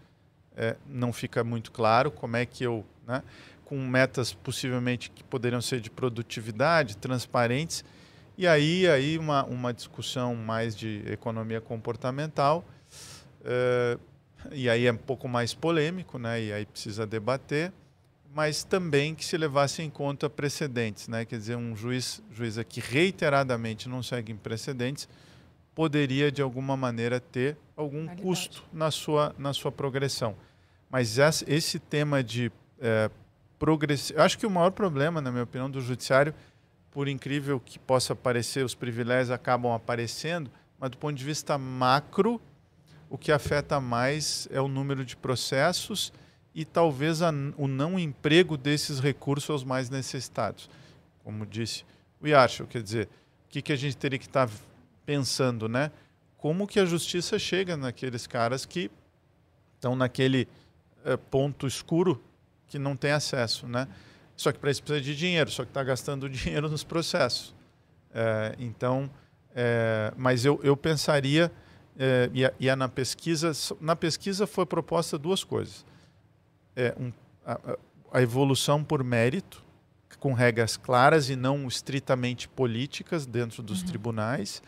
[0.56, 3.22] é, não fica muito claro como é que eu né,
[3.64, 7.84] com metas possivelmente que poderiam ser de produtividade transparentes
[8.36, 12.64] e aí, aí uma, uma discussão mais de economia comportamental,
[13.42, 14.00] uh,
[14.50, 16.42] e aí é um pouco mais polêmico, né?
[16.42, 17.72] e aí precisa debater,
[18.34, 21.08] mas também que se levasse em conta precedentes.
[21.08, 21.24] Né?
[21.24, 25.08] Quer dizer, um juiz, juiz que reiteradamente não segue precedentes
[25.74, 28.22] poderia, de alguma maneira, ter algum Realidade.
[28.22, 30.36] custo na sua, na sua progressão.
[30.90, 31.16] Mas
[31.46, 33.10] esse tema de é,
[33.58, 34.18] progressão...
[34.20, 36.34] Acho que o maior problema, na minha opinião, do judiciário
[36.90, 42.38] por incrível que possa parecer, os privilégios acabam aparecendo, mas do ponto de vista macro,
[43.08, 46.12] o que afeta mais é o número de processos
[46.54, 50.68] e talvez a, o não emprego desses recursos aos mais necessitados.
[51.24, 51.84] Como disse
[52.20, 53.08] o Yarshall, quer dizer,
[53.46, 54.54] o que, que a gente teria que estar tá
[55.04, 55.90] pensando, né?
[56.36, 58.90] Como que a justiça chega naqueles caras que
[59.74, 60.46] estão naquele
[61.04, 62.22] é, ponto escuro
[62.68, 63.88] que não tem acesso, né?
[64.36, 67.54] Só que para isso precisa de dinheiro, só que está gastando dinheiro nos processos.
[68.14, 69.10] É, então,
[69.54, 71.50] é, mas eu, eu pensaria,
[71.98, 75.84] é, e, a, e a na pesquisa, na pesquisa foi proposta duas coisas.
[76.74, 77.12] É, um,
[77.44, 77.78] a,
[78.12, 79.64] a evolução por mérito,
[80.20, 83.86] com regras claras e não estritamente políticas dentro dos uhum.
[83.88, 84.62] tribunais,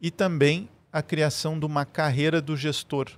[0.00, 3.10] e também a criação de uma carreira do gestor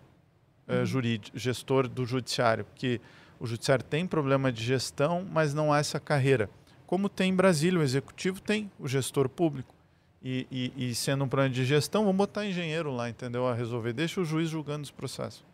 [0.67, 0.87] é, uhum.
[0.87, 3.01] jurídico, gestor do judiciário, que
[3.39, 6.49] o judiciário tem problema de gestão, mas não há essa carreira.
[6.87, 9.75] Como tem em Brasília, o executivo tem o gestor público.
[10.23, 13.47] E, e, e sendo um problema de gestão, vamos botar engenheiro lá, entendeu?
[13.47, 13.93] A resolver.
[13.93, 15.45] Deixa o juiz julgando os processos.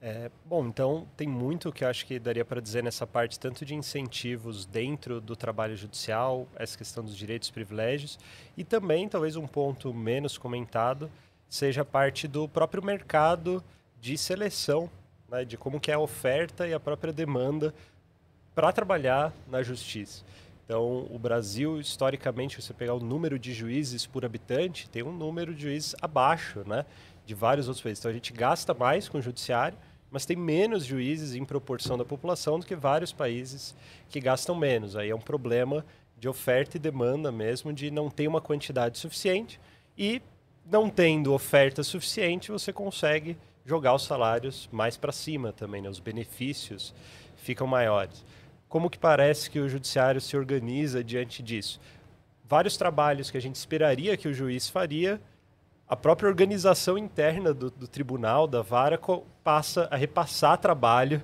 [0.00, 3.64] É, bom, então tem muito que eu acho que daria para dizer nessa parte, tanto
[3.64, 8.16] de incentivos dentro do trabalho judicial, essa questão dos direitos e privilégios,
[8.56, 11.10] e também, talvez um ponto menos comentado,
[11.48, 13.62] seja parte do próprio mercado
[14.00, 14.88] de seleção,
[15.28, 17.74] né, de como que é a oferta e a própria demanda
[18.54, 20.24] para trabalhar na justiça.
[20.64, 25.12] Então, o Brasil, historicamente, se você pegar o número de juízes por habitante, tem um
[25.12, 26.84] número de juízes abaixo né,
[27.26, 28.00] de vários outros países.
[28.00, 29.76] Então, a gente gasta mais com o judiciário,
[30.10, 33.74] mas tem menos juízes em proporção da população do que vários países
[34.08, 34.96] que gastam menos.
[34.96, 35.84] Aí é um problema
[36.18, 39.60] de oferta e demanda mesmo, de não ter uma quantidade suficiente
[39.96, 40.20] e
[40.70, 45.88] não tendo oferta suficiente, você consegue jogar os salários mais para cima também, né?
[45.88, 46.94] os benefícios
[47.36, 48.24] ficam maiores.
[48.68, 51.80] Como que parece que o judiciário se organiza diante disso?
[52.44, 55.20] Vários trabalhos que a gente esperaria que o juiz faria,
[55.88, 59.00] a própria organização interna do, do tribunal, da vara,
[59.42, 61.22] passa a repassar trabalho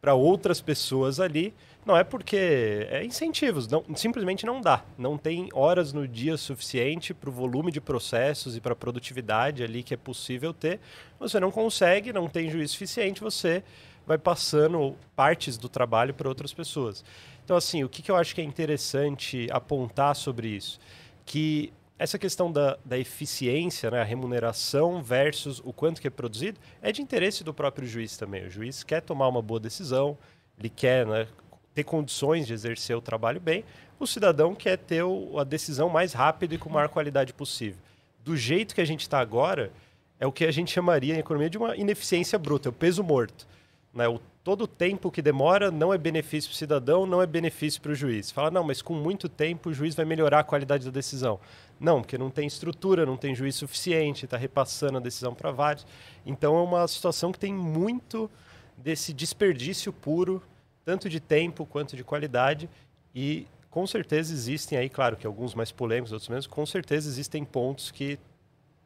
[0.00, 1.54] para outras pessoas ali,
[1.86, 4.84] não é porque é incentivos, não, simplesmente não dá.
[4.98, 9.62] Não tem horas no dia suficiente para o volume de processos e para a produtividade
[9.62, 10.78] ali que é possível ter.
[11.18, 13.64] Você não consegue, não tem juiz suficiente, você
[14.06, 17.04] vai passando partes do trabalho para outras pessoas.
[17.44, 20.78] Então, assim, o que, que eu acho que é interessante apontar sobre isso?
[21.24, 21.72] Que
[22.02, 26.90] essa questão da, da eficiência, né, a remuneração versus o quanto que é produzido, é
[26.90, 28.44] de interesse do próprio juiz também.
[28.44, 30.18] O juiz quer tomar uma boa decisão,
[30.58, 31.28] ele quer né,
[31.72, 33.64] ter condições de exercer o trabalho bem,
[34.00, 37.78] o cidadão quer ter o, a decisão mais rápida e com maior qualidade possível.
[38.24, 39.72] Do jeito que a gente está agora,
[40.18, 43.04] é o que a gente chamaria em economia de uma ineficiência bruta, é o peso
[43.04, 43.46] morto.
[43.94, 44.08] Né?
[44.08, 47.80] O, todo o tempo que demora não é benefício para o cidadão, não é benefício
[47.80, 48.30] para o juiz.
[48.30, 51.38] Fala, não, mas com muito tempo o juiz vai melhorar a qualidade da decisão.
[51.78, 55.86] Não, porque não tem estrutura, não tem juiz suficiente, está repassando a decisão para vários.
[56.24, 58.30] Então é uma situação que tem muito
[58.76, 60.42] desse desperdício puro
[60.84, 62.68] tanto de tempo quanto de qualidade.
[63.14, 67.44] E com certeza existem aí, claro que alguns mais polêmicos, outros menos, com certeza existem
[67.44, 68.18] pontos que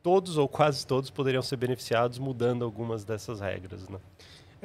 [0.03, 3.89] todos ou quase todos poderiam ser beneficiados mudando algumas dessas regras.
[3.89, 3.99] Né?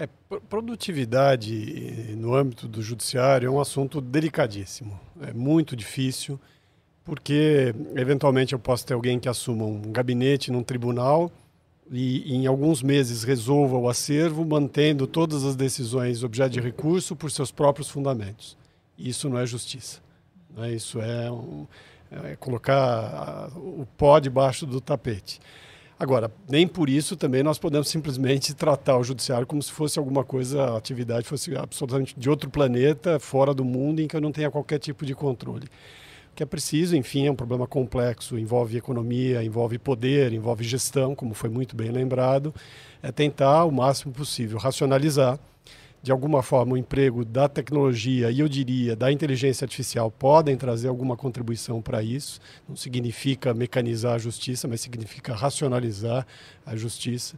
[0.02, 0.08] É,
[0.50, 5.00] produtividade no âmbito do judiciário é um assunto delicadíssimo.
[5.22, 6.40] É muito difícil,
[7.04, 11.32] porque eventualmente eu posso ter alguém que assuma um gabinete num tribunal
[11.92, 17.30] e em alguns meses resolva o acervo, mantendo todas as decisões objeto de recurso por
[17.30, 18.58] seus próprios fundamentos.
[18.98, 20.02] Isso não é justiça.
[20.58, 20.74] Né?
[20.74, 21.68] Isso é, um,
[22.10, 25.40] é colocar o pó debaixo do tapete.
[26.02, 30.24] Agora, nem por isso também nós podemos simplesmente tratar o judiciário como se fosse alguma
[30.24, 34.32] coisa, a atividade fosse absolutamente de outro planeta, fora do mundo, em que eu não
[34.32, 35.68] tenha qualquer tipo de controle.
[36.34, 41.36] Que é preciso, enfim, é um problema complexo, envolve economia, envolve poder, envolve gestão, como
[41.36, 42.52] foi muito bem lembrado,
[43.04, 45.38] é tentar o máximo possível racionalizar
[46.02, 50.88] de alguma forma o emprego da tecnologia e eu diria da inteligência artificial podem trazer
[50.88, 52.40] alguma contribuição para isso.
[52.68, 56.26] Não significa mecanizar a justiça, mas significa racionalizar
[56.66, 57.36] a justiça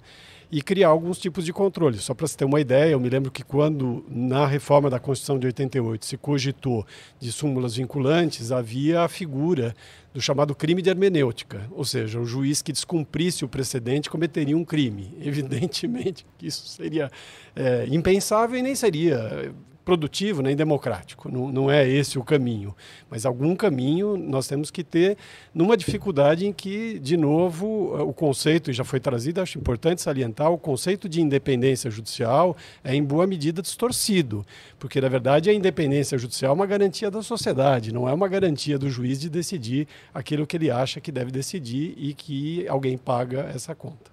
[0.53, 1.97] e criar alguns tipos de controle.
[1.97, 5.39] Só para você ter uma ideia, eu me lembro que quando na reforma da Constituição
[5.39, 6.85] de 88 se cogitou
[7.19, 9.73] de súmulas vinculantes, havia a figura
[10.13, 14.63] do chamado crime de hermenêutica, ou seja, o juiz que descumprisse o precedente cometeria um
[14.63, 15.17] crime.
[15.25, 17.09] Evidentemente que isso seria
[17.55, 19.51] é, impensável e nem seria
[19.83, 21.29] produtivo nem democrático.
[21.29, 22.75] Não, não é esse o caminho.
[23.09, 25.17] Mas algum caminho nós temos que ter
[25.53, 30.51] numa dificuldade em que, de novo, o conceito, e já foi trazido, acho importante salientar,
[30.51, 34.45] o conceito de independência judicial é em boa medida distorcido.
[34.79, 38.77] Porque, na verdade, a independência judicial é uma garantia da sociedade, não é uma garantia
[38.79, 43.51] do juiz de decidir aquilo que ele acha que deve decidir e que alguém paga
[43.53, 44.11] essa conta.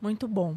[0.00, 0.56] Muito bom.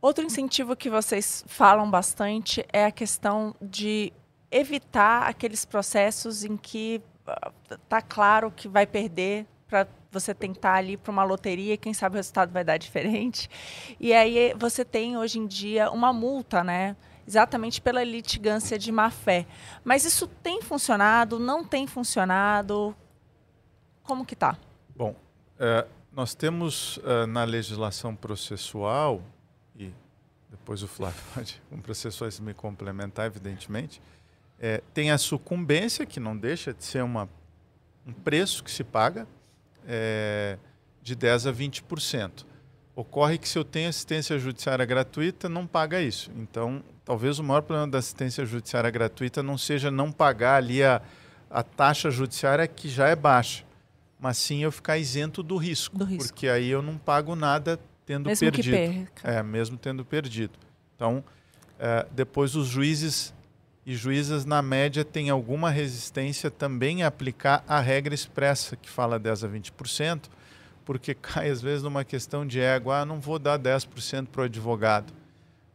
[0.00, 4.12] Outro incentivo que vocês falam bastante é a questão de
[4.50, 11.10] evitar aqueles processos em que ah, claro que vai perder para você tentar ali para
[11.10, 13.50] uma loteria, quem sabe o resultado vai dar diferente.
[13.98, 16.96] E aí você tem hoje em dia uma multa, né?
[17.26, 19.46] Exatamente pela litigância de má fé.
[19.84, 21.40] Mas isso tem funcionado?
[21.40, 22.94] Não tem funcionado?
[24.04, 24.56] Como que está?
[24.94, 25.16] Bom,
[25.58, 29.20] é, nós temos uh, na legislação processual
[30.50, 34.00] depois o Flávio pode, com processões me complementar, evidentemente.
[34.58, 37.28] É, tem a sucumbência, que não deixa de ser uma,
[38.06, 39.26] um preço que se paga,
[39.86, 40.58] é,
[41.02, 42.46] de 10% a 20%.
[42.94, 46.30] Ocorre que se eu tenho assistência judiciária gratuita, não paga isso.
[46.36, 51.02] Então, talvez o maior problema da assistência judiciária gratuita não seja não pagar ali a,
[51.50, 53.64] a taxa judiciária que já é baixa,
[54.18, 56.28] mas sim eu ficar isento do risco, do risco.
[56.28, 58.64] porque aí eu não pago nada tendo mesmo perdido.
[58.64, 59.30] Que perca.
[59.30, 60.52] É, mesmo tendo perdido.
[60.94, 61.22] Então,
[61.78, 63.34] é, depois os juízes
[63.84, 69.18] e juízas, na média, têm alguma resistência também a aplicar a regra expressa, que fala
[69.20, 70.24] 10% a 20%,
[70.84, 74.44] porque cai às vezes numa questão de ego, ah, não vou dar 10% para o
[74.44, 75.12] advogado.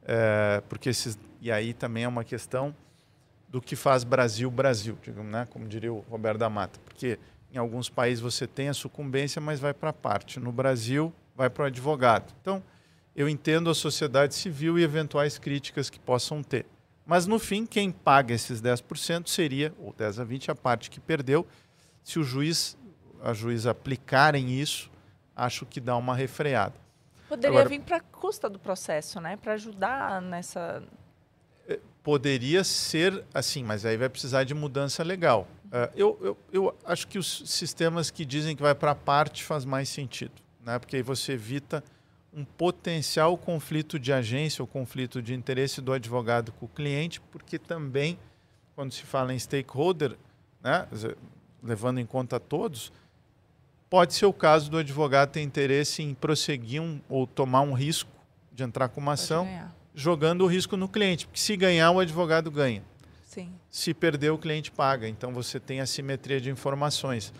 [0.03, 2.75] É, porque esses, e aí também é uma questão
[3.47, 5.47] do que faz Brasil Brasil, digamos, né?
[5.49, 6.79] como diria o Roberto da Mata.
[6.85, 7.19] Porque
[7.53, 10.39] em alguns países você tem a sucumbência, mas vai para a parte.
[10.39, 12.33] No Brasil, vai para o advogado.
[12.41, 12.63] Então,
[13.15, 16.65] eu entendo a sociedade civil e eventuais críticas que possam ter.
[17.05, 20.99] Mas, no fim, quem paga esses 10% seria, ou 10 a 20, a parte que
[20.99, 21.45] perdeu.
[22.03, 22.77] Se o juiz,
[23.21, 24.89] a juiz aplicarem isso,
[25.35, 26.75] acho que dá uma refreada.
[27.27, 29.35] Poderia Agora, vir para a custa do processo, né?
[29.35, 30.83] Para ajudar nessa...
[31.67, 35.47] É, poderia ser assim, mas aí vai precisar de mudança legal.
[35.65, 39.43] Uh, eu, eu, eu acho que os sistemas que dizem que vai para a parte
[39.43, 40.33] faz mais sentido
[40.65, 40.79] né?
[40.79, 41.83] porque aí você evita
[42.33, 47.59] um potencial conflito de agência ou conflito de interesse do advogado com o cliente, porque
[47.59, 48.17] também,
[48.75, 50.17] quando se fala em stakeholder,
[50.63, 50.87] né,
[51.61, 52.91] levando em conta todos,
[53.89, 58.09] pode ser o caso do advogado ter interesse em prosseguir um, ou tomar um risco
[58.53, 59.47] de entrar com uma ação,
[59.93, 62.83] jogando o risco no cliente, porque se ganhar, o advogado ganha.
[63.25, 63.49] Sim.
[63.69, 65.07] Se perder, o cliente paga.
[65.07, 67.33] Então você tem assimetria de informações.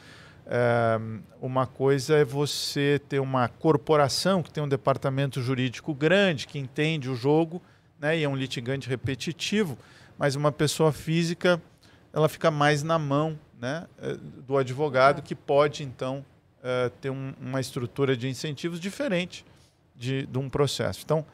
[1.42, 7.10] Uma coisa é você ter uma corporação que tem um departamento jurídico grande, que entende
[7.10, 7.62] o jogo,
[8.00, 9.78] né, e é um litigante repetitivo,
[10.18, 11.62] mas uma pessoa física
[12.14, 16.26] ela fica mais na mão né, é, do advogado, que pode, então,
[16.64, 19.46] é, ter um, uma estrutura de incentivos diferente
[19.96, 21.02] de, de um processo.
[21.06, 21.26] Então,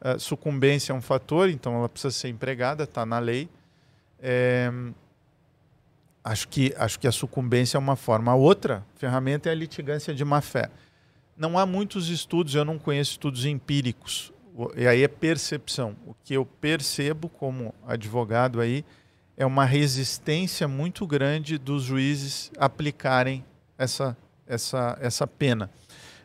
[0.00, 3.48] é, sucumbência é um fator, então ela precisa ser empregada, está na lei.
[4.20, 4.70] É,
[6.24, 8.30] Acho que, acho que a sucumbência é uma forma.
[8.32, 10.70] A outra ferramenta é a litigância de má-fé.
[11.36, 14.32] Não há muitos estudos, eu não conheço estudos empíricos,
[14.76, 15.96] e aí é percepção.
[16.06, 18.84] O que eu percebo como advogado aí
[19.36, 23.44] é uma resistência muito grande dos juízes aplicarem
[23.76, 24.16] essa,
[24.46, 25.70] essa, essa pena.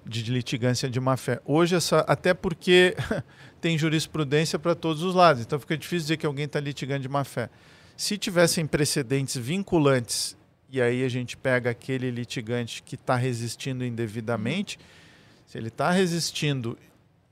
[0.05, 1.41] de litigância de má-fé.
[1.43, 2.95] Hoje, essa, até porque
[3.59, 7.09] tem jurisprudência para todos os lados, então fica difícil dizer que alguém está litigando de
[7.09, 7.49] má-fé.
[7.97, 10.37] Se tivessem precedentes vinculantes,
[10.69, 14.77] e aí a gente pega aquele litigante que está resistindo indevidamente,
[15.47, 16.77] se ele está resistindo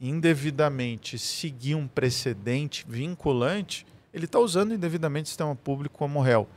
[0.01, 6.49] indevidamente, seguir um precedente vinculante, ele está usando indevidamente o sistema público como réu.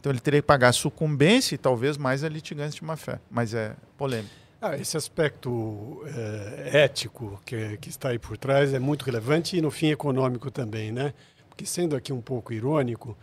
[0.00, 3.76] Então ele teria que pagar sucumbência e talvez mais a litigância de má-fé, mas é
[3.98, 4.34] polêmico.
[4.58, 9.60] Ah, esse aspecto é, ético que, que está aí por trás é muito relevante e,
[9.60, 11.12] no fim, econômico também, né?
[11.48, 13.16] Porque, sendo aqui um pouco irônico,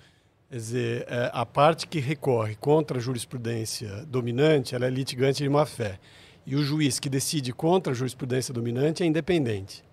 [0.49, 5.49] quer dizer, é, a parte que recorre contra a jurisprudência dominante, ela é litigante de
[5.49, 5.99] má-fé.
[6.45, 9.83] E o juiz que decide contra a jurisprudência dominante é independente.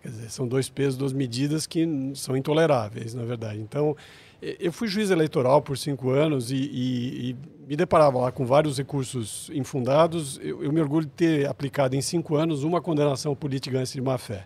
[0.00, 3.60] Quer dizer, são dois pesos, duas medidas que são intoleráveis, na verdade.
[3.60, 3.96] Então,
[4.42, 7.36] eu fui juiz eleitoral por cinco anos e, e, e
[7.68, 10.40] me deparava lá com vários recursos infundados.
[10.42, 14.00] Eu, eu, me orgulho de ter aplicado em cinco anos uma condenação política antes de
[14.00, 14.44] má fé.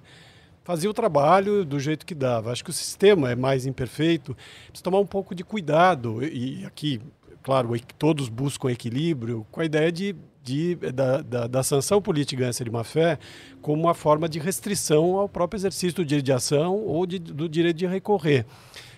[0.67, 2.51] Fazia o trabalho do jeito que dava.
[2.51, 4.35] Acho que o sistema é mais imperfeito.
[4.67, 6.25] Precisa tomar um pouco de cuidado.
[6.25, 7.01] E aqui,
[7.41, 12.59] claro, todos buscam equilíbrio com a ideia de, de da, da, da, sanção política antes
[12.59, 13.17] de má fé
[13.63, 17.49] como uma forma de restrição ao próprio exercício do direito de ação ou de, do
[17.49, 18.45] direito de recorrer.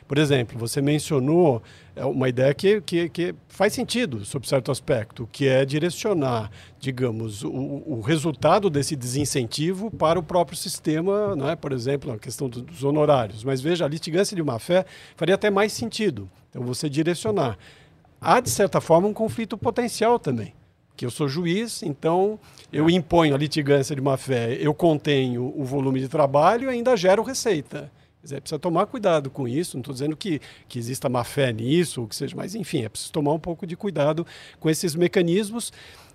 [0.09, 1.63] Por exemplo, você mencionou
[1.95, 6.51] é, uma ideia que, que, que faz sentido, sob certo aspecto, que é direcionar,
[6.81, 11.55] digamos, o, o resultado desse desincentivo para o próprio sistema, não é?
[11.55, 13.45] por exemplo, a questão dos honorários.
[13.45, 16.29] Mas veja, a litigância de má-fé faria até mais sentido.
[16.49, 17.59] Então, você direcionar.
[18.19, 20.55] Há, de certa forma, um conflito potencial também
[20.97, 22.41] que eu sou juiz, então
[22.73, 27.23] eu imponho a litigância de má-fé, eu contenho o volume de trabalho e ainda gero
[27.23, 27.89] receita
[28.29, 29.77] dizer, precisa tomar cuidado com isso.
[29.77, 32.89] Não estou dizendo que, que exista má fé nisso, ou que seja, mas enfim, é
[32.89, 34.27] preciso tomar um pouco de cuidado
[34.61, 35.73] com esses mecanismos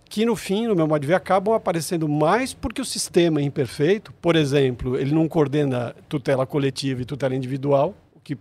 [0.10, 3.44] que no fim, no meu modo de ver, acabam aparecendo mais porque o sistema é
[3.44, 4.14] imperfeito.
[4.22, 8.38] Por exemplo, ele não coordena tutela coletiva e tutela individual, o que,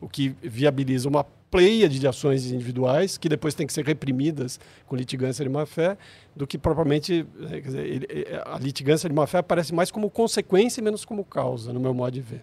[0.00, 4.96] o que viabiliza uma pleia de ações individuais que depois têm que ser reprimidas com
[4.96, 5.98] litigância de má-fé,
[6.34, 11.04] do que propriamente eh, dizer, a litigância de má-fé aparece mais como consequência e menos
[11.04, 12.42] como causa, no meu modo de ver.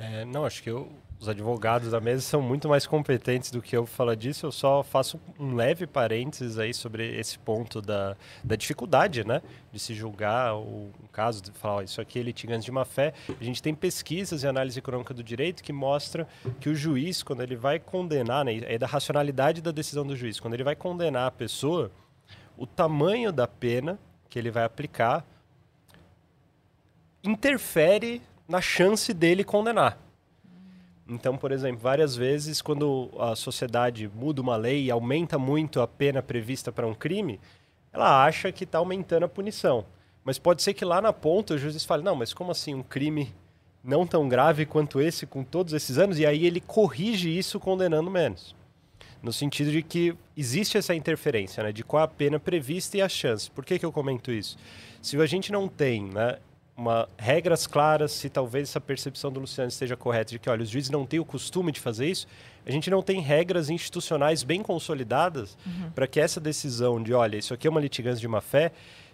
[0.00, 0.88] É, não, acho que eu,
[1.18, 4.46] os advogados da mesa são muito mais competentes do que eu falar disso.
[4.46, 9.42] Eu só faço um leve parênteses aí sobre esse ponto da, da dificuldade, né?
[9.72, 13.12] De se julgar o um caso, de falar, isso aqui é litigante de má fé.
[13.40, 16.24] A gente tem pesquisas e análise econômica do direito que mostram
[16.60, 18.60] que o juiz, quando ele vai condenar, né?
[18.66, 20.38] É da racionalidade da decisão do juiz.
[20.38, 21.90] Quando ele vai condenar a pessoa,
[22.56, 23.98] o tamanho da pena
[24.30, 25.26] que ele vai aplicar
[27.24, 29.98] interfere na chance dele condenar.
[31.06, 35.86] Então, por exemplo, várias vezes quando a sociedade muda uma lei e aumenta muito a
[35.86, 37.38] pena prevista para um crime,
[37.92, 39.84] ela acha que está aumentando a punição.
[40.24, 42.82] Mas pode ser que lá na ponta o juiz fale, não, mas como assim um
[42.82, 43.34] crime
[43.82, 46.18] não tão grave quanto esse com todos esses anos?
[46.18, 48.54] E aí ele corrige isso condenando menos.
[49.22, 53.08] No sentido de que existe essa interferência, né, de qual a pena prevista e a
[53.08, 53.50] chance.
[53.50, 54.56] Por que, que eu comento isso?
[55.00, 56.38] Se a gente não tem né,
[56.78, 60.70] uma, regras claras, se talvez essa percepção do Luciano esteja correta, de que olha, os
[60.70, 62.28] juízes não têm o costume de fazer isso,
[62.64, 65.90] a gente não tem regras institucionais bem consolidadas uhum.
[65.90, 68.70] para que essa decisão de, olha, isso aqui é uma litigância de má fé,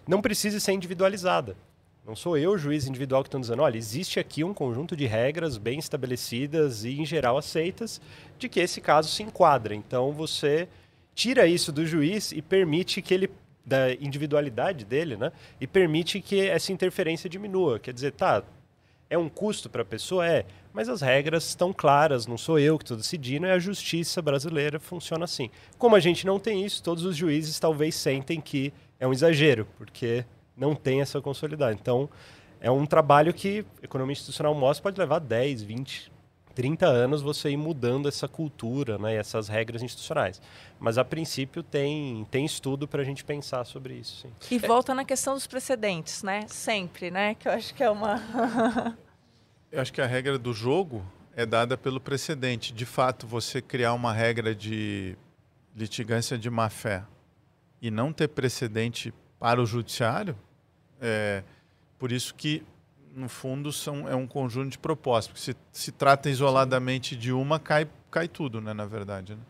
[0.07, 1.57] não precise ser individualizada.
[2.05, 5.57] Não sou eu, juiz individual, que estou dizendo, olha, existe aqui um conjunto de regras
[5.57, 7.99] bem estabelecidas e, em geral, aceitas,
[8.37, 9.73] de que esse caso se enquadra.
[9.73, 10.67] Então, você
[11.15, 13.27] tira isso do juiz e permite que ele
[13.65, 15.31] da individualidade dele, né?
[15.59, 17.79] E permite que essa interferência diminua.
[17.79, 18.43] Quer dizer, tá,
[19.09, 20.27] é um custo para a pessoa?
[20.27, 24.21] É, mas as regras estão claras, não sou eu que estou decidindo, é a justiça
[24.21, 25.49] brasileira funciona assim.
[25.77, 29.67] Como a gente não tem isso, todos os juízes talvez sentem que é um exagero,
[29.77, 31.79] porque não tem essa consolidade.
[31.81, 32.09] Então,
[32.59, 36.11] é um trabalho que economia institucional mostra pode levar 10, 20,
[36.55, 40.41] 30 anos você ir mudando essa cultura, né, essas regras institucionais.
[40.79, 44.25] Mas a princípio tem, tem estudo para a gente pensar sobre isso.
[44.39, 44.55] Sim.
[44.55, 46.45] E volta na questão dos precedentes, né?
[46.47, 47.35] Sempre, né?
[47.35, 48.95] Que eu acho que é uma.
[49.71, 52.73] eu acho que a regra do jogo é dada pelo precedente.
[52.73, 55.17] De fato, você criar uma regra de
[55.75, 57.03] litigância de má fé
[57.81, 60.37] e não ter precedente para o judiciário,
[61.01, 61.43] é
[61.99, 62.63] por isso que
[63.15, 65.27] no fundo, são, é um conjunto de propostas.
[65.27, 69.33] Porque se se trata isoladamente de uma, cai, cai tudo, né, na verdade.
[69.33, 69.41] Né?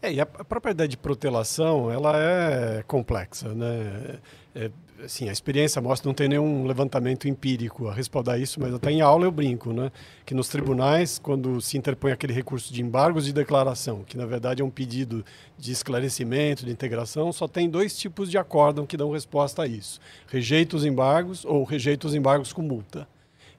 [0.00, 4.20] É, e a, a própria ideia de protelação, ela é complexa, né?
[4.54, 4.70] É,
[5.02, 9.00] assim, a experiência mostra, não tem nenhum levantamento empírico a respaldar isso, mas até em
[9.00, 9.90] aula eu brinco, né?
[10.24, 14.62] Que nos tribunais, quando se interpõe aquele recurso de embargos de declaração, que na verdade
[14.62, 15.24] é um pedido
[15.58, 20.00] de esclarecimento, de integração, só tem dois tipos de acórdão que dão resposta a isso:
[20.26, 23.08] rejeita os embargos ou rejeita os embargos com multa.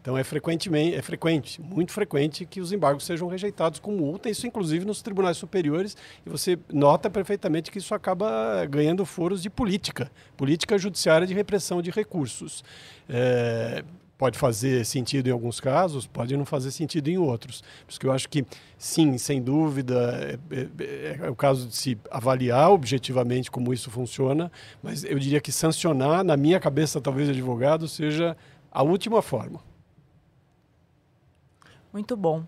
[0.06, 4.46] Então é frequentemente, é frequente, muito frequente que os embargos sejam rejeitados com multa, isso
[4.46, 10.12] inclusive nos tribunais superiores, e você nota perfeitamente que isso acaba ganhando foros de política,
[10.38, 12.64] política judiciária de repressão de recursos.
[13.10, 13.84] É,
[14.16, 17.62] pode fazer sentido em alguns casos, pode não fazer sentido em outros.
[17.62, 18.46] Por isso que eu acho que,
[18.78, 24.52] sim, sem dúvida, é, é, é, o caso de se avaliar objetivamente como isso funciona,
[24.84, 28.38] mas eu diria que sancionar, na minha cabeça, talvez, advogado, seja
[28.72, 29.60] a última forma.
[31.96, 32.44] Muito bom.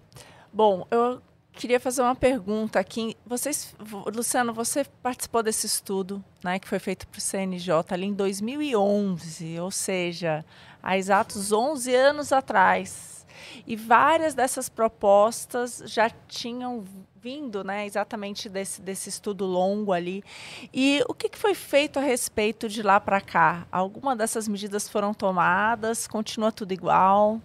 [0.51, 1.21] Bom, eu
[1.53, 3.15] queria fazer uma pergunta aqui.
[3.25, 3.73] Vocês,
[4.13, 9.57] Luciano, você participou desse estudo, né, que foi feito para o CNJ ali em 2011,
[9.61, 10.43] ou seja,
[10.83, 13.25] há exatos 11 anos atrás.
[13.65, 16.83] E várias dessas propostas já tinham
[17.15, 20.25] vindo, né, exatamente desse, desse estudo longo ali.
[20.73, 23.65] E o que, que foi feito a respeito de lá para cá?
[23.71, 26.05] Alguma dessas medidas foram tomadas?
[26.05, 27.39] Continua tudo igual?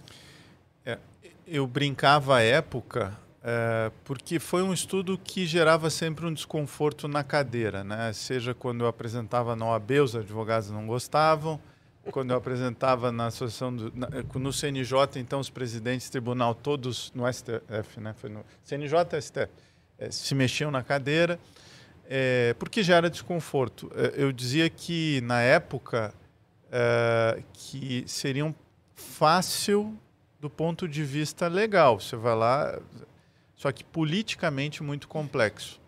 [1.46, 7.24] Eu brincava à época é, porque foi um estudo que gerava sempre um desconforto na
[7.24, 8.12] cadeira, né?
[8.12, 11.60] Seja quando eu apresentava na OAB, os advogados não gostavam,
[12.12, 17.12] quando eu apresentava na associação do, na, no CNJ, então os presidentes do tribunal todos
[17.14, 18.14] no STF, né?
[18.16, 19.48] Foi no CNJ STF,
[19.98, 21.40] é, se mexiam na cadeira,
[22.08, 23.90] é, porque gera desconforto.
[23.96, 26.14] É, eu dizia que na época
[26.70, 28.54] é, que seriam
[28.94, 29.98] fácil
[30.42, 32.00] do ponto de vista legal.
[32.00, 32.76] Você vai lá,
[33.54, 35.80] só que politicamente muito complexo,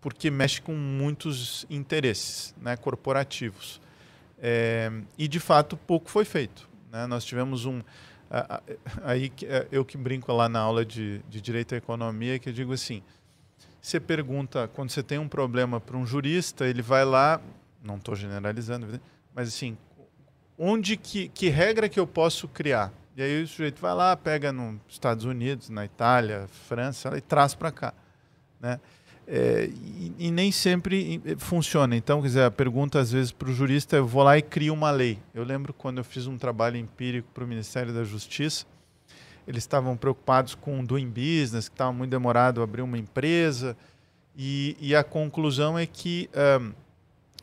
[0.00, 3.80] porque mexe com muitos interesses né, corporativos.
[4.40, 6.68] É, e de fato pouco foi feito.
[6.90, 7.04] Né?
[7.06, 7.82] Nós tivemos um
[9.02, 12.52] aí é, eu que brinco lá na aula de, de direito à economia que eu
[12.52, 13.02] digo assim
[13.78, 17.42] você pergunta quando você tem um problema para um jurista ele vai lá
[17.84, 18.98] não estou generalizando
[19.34, 19.76] mas assim
[20.64, 22.92] onde que, que regra que eu posso criar?
[23.16, 27.52] E aí o sujeito vai lá, pega nos Estados Unidos, na Itália, França, e traz
[27.52, 27.92] para cá.
[28.60, 28.78] Né?
[29.26, 31.96] É, e, e, nem sempre funciona.
[31.96, 34.72] Então, quer dizer, a pergunta às vezes para o jurista, eu vou lá e crio
[34.72, 35.18] uma lei.
[35.34, 38.64] Eu lembro quando eu fiz um trabalho empírico para o Ministério da Justiça,
[39.48, 43.76] eles estavam preocupados com o doing business, que estava muito demorado abrir uma empresa,
[44.36, 46.72] e, e a conclusão é que um,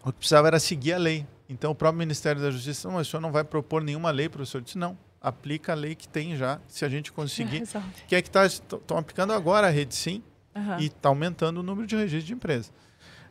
[0.06, 1.26] o que precisava era seguir a lei.
[1.50, 4.30] Então o próprio Ministério da Justiça, não, mas o senhor não vai propor nenhuma lei,
[4.30, 4.60] professor?
[4.60, 7.64] Eu disse, não, aplica a lei que tem já, se a gente conseguir.
[7.74, 10.24] É, que é que tá, estão aplicando agora a rede sim
[10.56, 10.80] uhum.
[10.80, 12.72] e está aumentando o número de registros de empresas.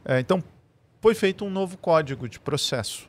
[0.05, 0.43] É, então,
[1.01, 3.09] foi feito um novo código de processo.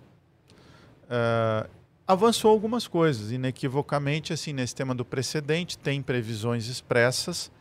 [1.10, 1.68] É,
[2.08, 7.52] avançou algumas coisas, inequivocamente, assim, nesse tema do precedente, tem previsões expressas.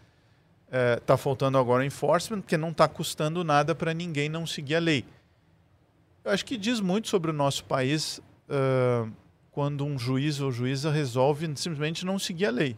[1.01, 4.75] Está é, faltando agora o enforcement, porque não está custando nada para ninguém não seguir
[4.75, 5.05] a lei.
[6.29, 8.21] Eu acho que diz muito sobre o nosso país
[8.51, 9.11] uh,
[9.51, 12.77] quando um juiz ou juíza resolve simplesmente não seguir a lei.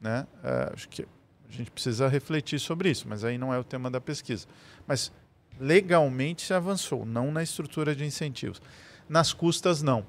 [0.00, 0.24] Né?
[0.44, 3.90] Uh, acho que a gente precisa refletir sobre isso, mas aí não é o tema
[3.90, 4.46] da pesquisa.
[4.86, 5.10] Mas
[5.58, 8.62] legalmente se avançou, não na estrutura de incentivos.
[9.08, 10.06] Nas custas, não.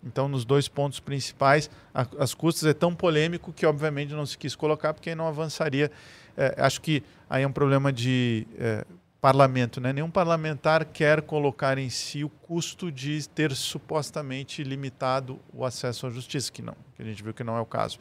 [0.00, 4.38] Então, nos dois pontos principais, a, as custas é tão polêmico que, obviamente, não se
[4.38, 5.90] quis colocar, porque aí não avançaria.
[6.36, 8.86] É, acho que aí é um problema de é,
[9.28, 9.92] parlamento, né?
[9.92, 16.10] Nenhum parlamentar quer colocar em si o custo de ter supostamente limitado o acesso à
[16.10, 17.98] justiça, que não, que a gente viu que não é o caso.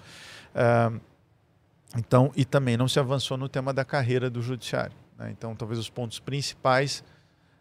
[0.55, 1.01] Uh,
[1.97, 4.95] então, e também não se avançou no tema da carreira do judiciário.
[5.17, 5.29] Né?
[5.31, 7.03] Então, talvez os pontos principais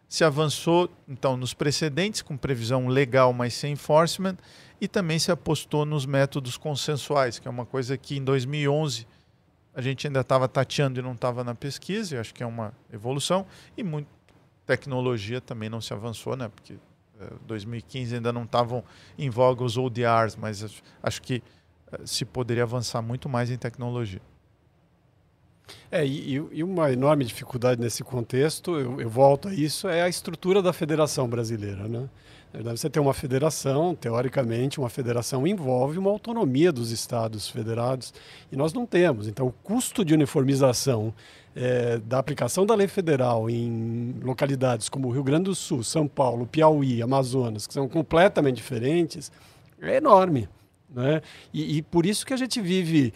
[0.07, 4.37] se avançou então nos precedentes com previsão legal, mas sem enforcement,
[4.79, 9.05] e também se apostou nos métodos consensuais, que é uma coisa que em 2011
[9.77, 12.73] a gente ainda estava tateando e não estava na pesquisa, eu acho que é uma
[12.91, 13.45] evolução,
[13.77, 14.07] e muito
[14.65, 16.49] tecnologia também não se avançou, né?
[16.49, 16.73] Porque
[17.21, 18.83] é, 2015 ainda não estavam
[19.19, 21.43] em voga os ODRs, mas acho que
[21.91, 24.21] é, se poderia avançar muito mais em tecnologia.
[25.91, 30.09] É, e, e, uma enorme dificuldade nesse contexto, eu, eu, volto a isso, é a
[30.09, 31.87] estrutura da federação brasileira.
[31.87, 32.09] Né?
[32.53, 38.13] Na verdade, você tem uma federação, teoricamente, uma federação envolve uma autonomia dos estados federados,
[38.51, 39.27] e nós não temos.
[39.27, 41.13] Então, o custo de uniformização
[41.55, 46.45] é, da aplicação da lei federal em localidades como Rio Grande do Sul, São Paulo,
[46.45, 49.31] Piauí, Amazonas, que são completamente diferentes,
[49.81, 50.47] é enorme.
[50.89, 51.21] Né?
[51.53, 53.13] E, e por isso que a gente vive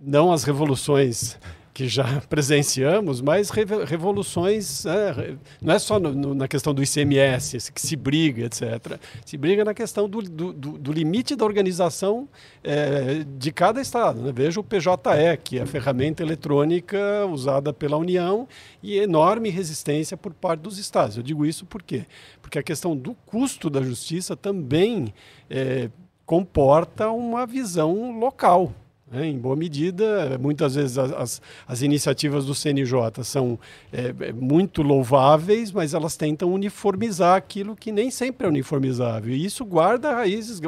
[0.00, 1.38] não as revoluções
[1.80, 5.38] que já presenciamos, mas revoluções, né?
[5.62, 9.00] não é só no, no, na questão do ICMS que se briga, etc.
[9.24, 12.28] Se briga na questão do, do, do limite da organização
[12.62, 14.20] é, de cada Estado.
[14.20, 14.30] Né?
[14.30, 18.46] Veja o PJE, que é a ferramenta eletrônica usada pela União
[18.82, 21.16] e enorme resistência por parte dos Estados.
[21.16, 22.04] Eu digo isso por quê?
[22.42, 25.14] Porque a questão do custo da justiça também
[25.48, 25.88] é,
[26.26, 28.74] comporta uma visão local.
[29.10, 29.26] Né?
[29.26, 33.58] Em boa medida, muitas vezes as, as iniciativas do CNJ são
[33.92, 39.34] é, é, muito louváveis, mas elas tentam uniformizar aquilo que nem sempre é uniformizável.
[39.34, 40.60] E isso guarda raízes,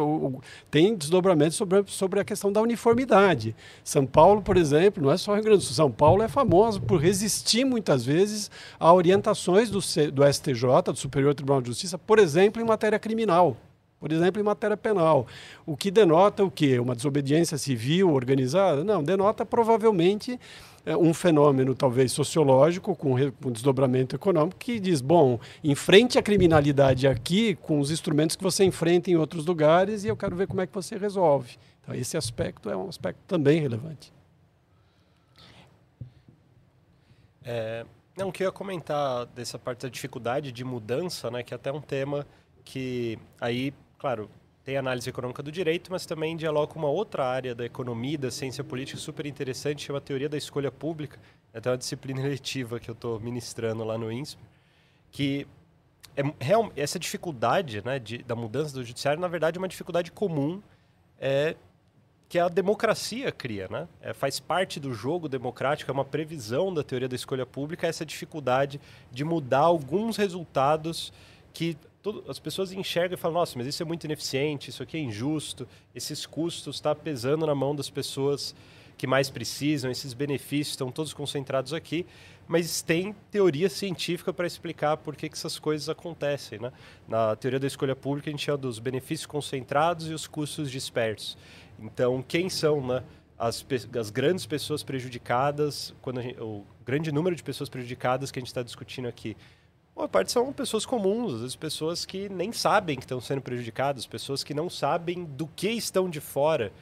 [0.70, 3.55] tem desdobramentos sobre, sobre a questão da uniformidade.
[3.84, 6.80] São Paulo, por exemplo, não é só Rio Grande do Sul, São Paulo é famoso
[6.80, 9.78] por resistir muitas vezes a orientações do,
[10.11, 13.57] do STJ, do Superior Tribunal de Justiça, por exemplo, em matéria criminal
[14.03, 15.29] por exemplo, em matéria penal.
[15.65, 16.81] O que denota o quê?
[16.81, 18.83] Uma desobediência civil organizada?
[18.83, 20.41] Não, denota provavelmente
[20.85, 27.07] é, um fenômeno talvez sociológico com um desdobramento econômico que diz, bom, enfrente a criminalidade
[27.07, 30.61] aqui com os instrumentos que você enfrenta em outros lugares e eu quero ver como
[30.61, 31.57] é que você resolve.
[31.81, 34.13] Então esse aspecto é um aspecto também relevante.
[37.45, 37.87] É,
[38.17, 41.71] não, que eu ia comentar dessa parte da dificuldade de mudança, né, que é até
[41.71, 42.27] um tema
[42.65, 43.73] que aí
[44.03, 44.29] claro,
[44.65, 48.33] tem análise econômica do direito, mas também dialoga com uma outra área da economia, da
[48.33, 51.21] ciência política super interessante, chama teoria da escolha pública.
[51.55, 54.43] É até uma disciplina eletiva que eu estou ministrando lá no INSP,
[55.13, 55.47] que
[56.17, 60.11] é real, essa dificuldade né, de, da mudança do judiciário, na verdade, é uma dificuldade
[60.11, 60.61] comum
[61.21, 61.55] é,
[62.29, 63.69] que a democracia cria.
[63.71, 63.87] Né?
[64.01, 68.05] É, faz parte do jogo democrático, é uma previsão da teoria da escolha pública, essa
[68.05, 68.81] dificuldade
[69.13, 71.13] de mudar alguns resultados
[71.55, 74.97] que todo, as pessoas enxergam e falam, nossa, mas isso é muito ineficiente, isso aqui
[74.97, 78.55] é injusto, esses custos estão tá pesando na mão das pessoas
[78.99, 82.07] que mais precisam, esses benefícios estão todos concentrados aqui,
[82.47, 86.59] mas tem teoria científica para explicar por que, que essas coisas acontecem.
[86.59, 86.73] Né?
[87.09, 91.39] Na teoria da escolha pública, a gente chama dos benefícios concentrados e os custos dispersos.
[91.81, 93.03] Então, quem são né,
[93.39, 93.65] as,
[93.99, 98.49] as grandes pessoas prejudicadas, quando gente, o grande número de pessoas prejudicadas que a gente
[98.49, 99.37] está discutindo aqui?
[99.95, 104.43] Boa parte são pessoas comuns, vezes pessoas que nem sabem que estão sendo prejudicadas, pessoas
[104.43, 106.72] que não sabem do que estão de fora.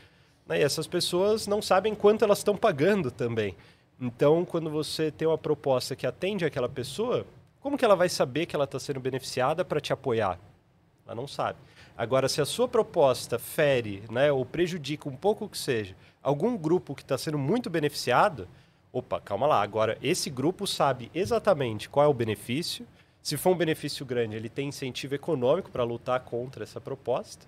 [0.47, 0.61] Né?
[0.61, 3.57] E essas pessoas não sabem quanto elas estão pagando também.
[4.01, 7.27] Então, quando você tem uma proposta que atende aquela pessoa,
[7.61, 10.39] como que ela vai saber que ela está sendo beneficiada para te apoiar?
[11.05, 11.59] Ela não sabe.
[11.99, 16.95] Agora, se a sua proposta fere né, ou prejudica um pouco que seja algum grupo
[16.95, 18.49] que está sendo muito beneficiado,
[18.93, 19.63] opa, calma lá.
[19.63, 22.87] Agora, esse grupo sabe exatamente qual é o benefício,
[23.23, 27.47] se for um benefício grande, ele tem incentivo econômico para lutar contra essa proposta,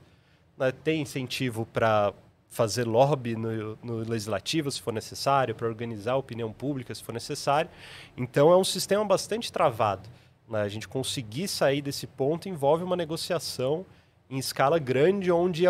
[0.56, 0.70] né?
[0.70, 2.12] tem incentivo para
[2.48, 7.12] fazer lobby no, no, legislativo, se for necessário, para organizar a opinião pública, se for
[7.12, 7.70] necessário.
[8.14, 10.08] Então, é um sistema bastante travado.
[10.46, 10.60] Né?
[10.60, 13.86] A gente conseguir sair desse ponto envolve uma negociação
[14.28, 15.64] em escala grande, onde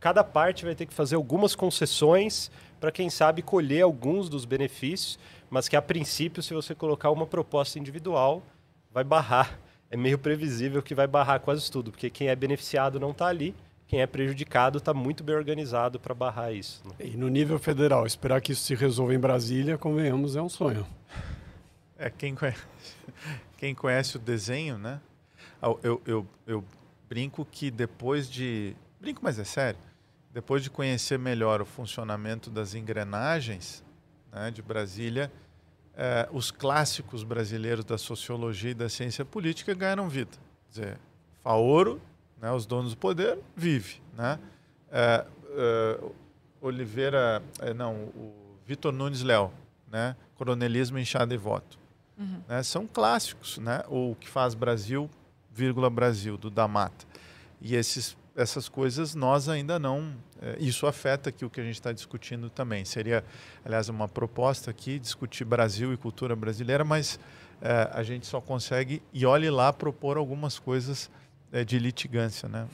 [0.00, 2.50] cada parte vai ter que fazer algumas concessões
[2.82, 5.16] para, quem sabe, colher alguns dos benefícios,
[5.48, 8.42] mas que, a princípio, se você colocar uma proposta individual,
[8.92, 9.56] vai barrar.
[9.88, 13.54] É meio previsível que vai barrar quase tudo, porque quem é beneficiado não está ali,
[13.86, 16.82] quem é prejudicado está muito bem organizado para barrar isso.
[16.84, 17.06] Né?
[17.06, 20.84] E no nível federal, esperar que isso se resolva em Brasília, convenhamos, é um sonho.
[21.96, 22.64] É, quem conhece,
[23.58, 25.00] quem conhece o desenho, né?
[25.84, 26.64] Eu, eu, eu
[27.08, 28.74] brinco que depois de.
[29.00, 29.78] Brinco, mas é sério.
[30.32, 33.84] Depois de conhecer melhor o funcionamento das engrenagens
[34.32, 35.30] né, de Brasília,
[35.94, 40.38] eh, os clássicos brasileiros da sociologia e da ciência política ganharam vida.
[40.64, 40.98] Quer dizer,
[41.42, 42.00] Faoro,
[42.40, 44.00] né, os donos do poder, vive.
[44.16, 44.38] Né?
[44.90, 46.00] Eh, eh,
[46.62, 47.42] Oliveira,
[47.76, 49.52] não, o Vitor Nunes Léo,
[49.90, 50.16] né?
[50.36, 51.78] Coronelismo, Enxada e Voto.
[52.16, 52.40] Uhum.
[52.48, 52.62] Né?
[52.62, 53.82] São clássicos, né?
[53.88, 55.10] O que faz Brasil,
[55.50, 57.04] vírgula Brasil, do Damata.
[57.60, 60.14] E esses essas coisas nós ainda não.
[60.40, 62.84] É, isso afeta aqui o que a gente está discutindo também.
[62.84, 63.24] Seria,
[63.64, 67.18] aliás, uma proposta aqui discutir Brasil e cultura brasileira, mas
[67.60, 71.10] é, a gente só consegue, e olhe lá, propor algumas coisas
[71.52, 72.48] é, de litigância.
[72.48, 72.66] Né?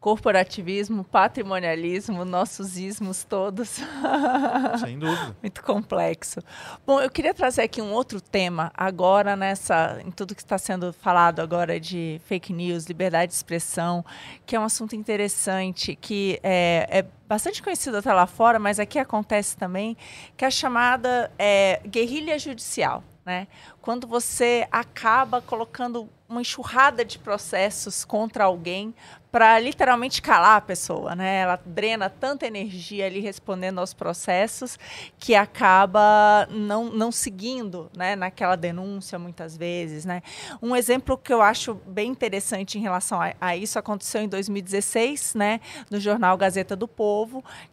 [0.00, 3.80] Corporativismo, patrimonialismo, nossos ismos todos.
[4.80, 5.36] Sem dúvida.
[5.42, 6.40] Muito complexo.
[6.86, 10.90] Bom, eu queria trazer aqui um outro tema agora nessa, em tudo que está sendo
[10.90, 14.02] falado agora de fake news, liberdade de expressão,
[14.46, 18.98] que é um assunto interessante, que é, é bastante conhecido até lá fora, mas aqui
[18.98, 19.96] acontece também,
[20.36, 23.04] que é a chamada é, guerrilha judicial.
[23.24, 23.46] Né?
[23.80, 28.94] quando você acaba colocando uma enxurrada de processos contra alguém
[29.32, 31.40] para literalmente calar a pessoa, né?
[31.40, 34.78] Ela drena tanta energia ali respondendo aos processos
[35.18, 40.22] que acaba não, não seguindo, né, naquela denúncia muitas vezes, né?
[40.60, 45.34] Um exemplo que eu acho bem interessante em relação a, a isso aconteceu em 2016,
[45.34, 45.60] né,
[45.90, 47.19] no jornal Gazeta do Povo,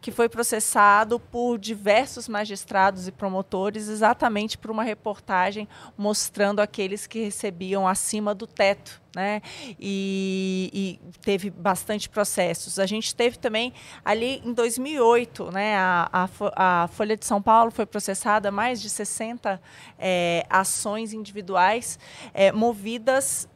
[0.00, 7.20] que foi processado por diversos magistrados e promotores exatamente por uma reportagem mostrando aqueles que
[7.20, 9.42] recebiam acima do teto né?
[9.80, 12.78] E, e, teve bastante processos.
[12.78, 13.72] A gente teve também
[14.04, 15.76] ali em 2008, né?
[15.76, 19.60] A, a, a Folha de São Paulo foi processada mais de 60
[19.98, 21.98] é, ações individuais
[22.32, 23.48] é, movidas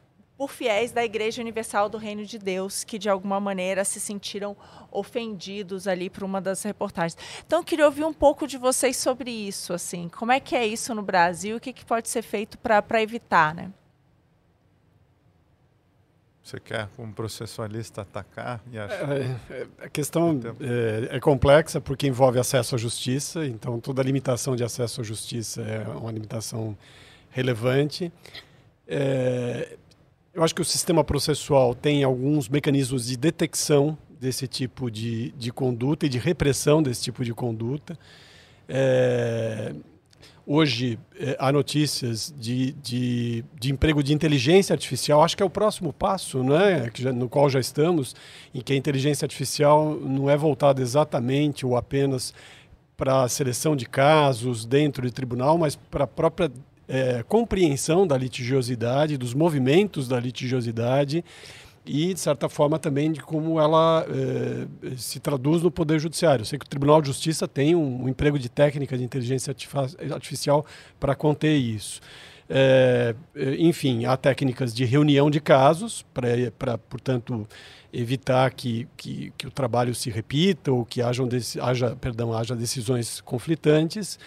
[0.43, 4.57] por fiéis da Igreja Universal do Reino de Deus, que de alguma maneira se sentiram
[4.90, 7.16] ofendidos ali por uma das reportagens.
[7.47, 10.66] Então, eu queria ouvir um pouco de vocês sobre isso, assim, como é que é
[10.66, 13.70] isso no Brasil, o que, que pode ser feito para evitar, né?
[16.43, 18.61] Você quer, como processualista, atacar?
[18.72, 24.03] E é, é, a questão é, é, complexa porque envolve acesso à justiça, então toda
[24.03, 26.76] limitação de acesso à justiça é uma limitação
[27.30, 28.12] relevante.
[28.88, 29.78] É,
[30.35, 35.53] eu acho que o sistema processual tem alguns mecanismos de detecção desse tipo de, de
[35.53, 37.99] conduta e de repressão desse tipo de conduta.
[38.68, 39.74] É,
[40.45, 45.22] Hoje eh, há notícias de, de, de, emprego de inteligência artificial.
[45.22, 46.91] Acho que é o próximo passo, né?
[46.95, 48.16] Já, no qual já estamos,
[48.53, 52.35] em que a inteligência artificial não é voltada exatamente ou apenas
[52.97, 56.51] para a seleção de casos dentro do tribunal, mas para a própria
[56.95, 61.24] eh, compreensão da litigiosidade, dos movimentos da litigiosidade
[61.86, 66.43] e, de certa forma, também de como ela eh, se traduz no Poder Judiciário.
[66.43, 69.57] Eu sei que o Tribunal de Justiça tem um, um emprego de técnica de inteligência
[70.11, 70.66] artificial
[71.01, 71.99] para conter isso.
[72.47, 73.14] É,
[73.59, 76.05] enfim, há técnicas de reunião de casos
[76.59, 77.49] para, portanto,
[77.90, 81.26] evitar que, que, que, o trabalho se repita ou que hajam
[81.62, 84.18] haja, perdão, haja decisões conflitantes.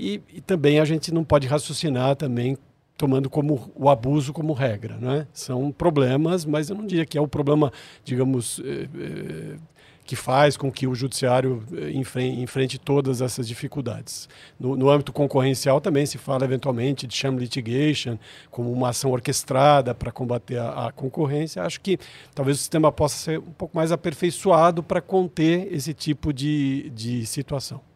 [0.00, 2.56] E, e, também a gente não pode raciocinar também
[2.96, 5.26] tomando como o abuso como regra, né?
[5.32, 7.72] São problemas, mas eu não diria que é o problema,
[8.04, 9.56] digamos, eh, eh,
[10.04, 14.28] que faz com que o judiciário eh, enfrente, enfrente todas essas dificuldades.
[14.58, 18.16] No, no, âmbito concorrencial também se fala eventualmente de sham litigation
[18.52, 21.64] como uma ação orquestrada para combater a, a, concorrência.
[21.64, 21.98] Acho que
[22.36, 27.26] talvez o sistema possa ser um pouco mais aperfeiçoado para conter esse tipo de, de
[27.26, 27.87] situação.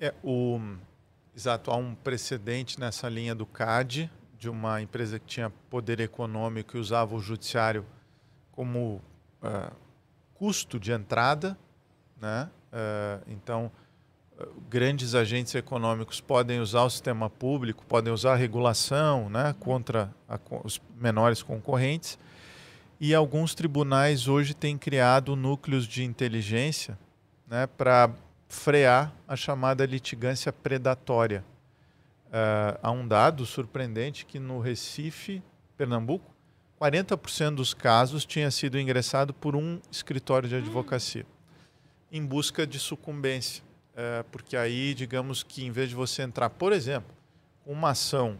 [0.00, 0.58] É, o
[1.34, 6.76] Exato, há um precedente nessa linha do CAD, de uma empresa que tinha poder econômico
[6.76, 7.86] e usava o judiciário
[8.50, 9.00] como
[9.42, 9.74] uh,
[10.34, 11.56] custo de entrada.
[12.20, 12.50] Né?
[12.72, 13.70] Uh, então,
[14.38, 20.12] uh, grandes agentes econômicos podem usar o sistema público, podem usar a regulação né, contra
[20.28, 22.18] a, os menores concorrentes.
[23.00, 26.98] E alguns tribunais hoje têm criado núcleos de inteligência
[27.46, 28.10] né, para
[28.50, 31.44] frear a chamada litigância predatória.
[32.26, 35.40] Uh, há um dado surpreendente que no Recife,
[35.76, 36.34] Pernambuco,
[36.80, 41.24] 40% dos casos tinha sido ingressado por um escritório de advocacia
[42.10, 43.62] em busca de sucumbência.
[43.92, 47.14] Uh, porque aí, digamos que em vez de você entrar, por exemplo,
[47.64, 48.36] uma ação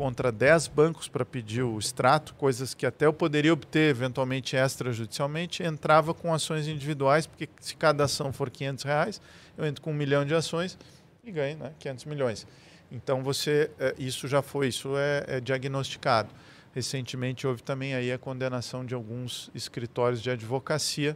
[0.00, 5.62] contra 10 bancos para pedir o extrato, coisas que até eu poderia obter eventualmente extrajudicialmente,
[5.62, 9.20] entrava com ações individuais, porque se cada ação for 500 reais,
[9.58, 10.78] eu entro com um milhão de ações
[11.22, 12.46] e ganho né, 500 milhões.
[12.90, 16.30] Então você, é, isso já foi, isso é, é diagnosticado.
[16.74, 21.14] Recentemente houve também aí a condenação de alguns escritórios de advocacia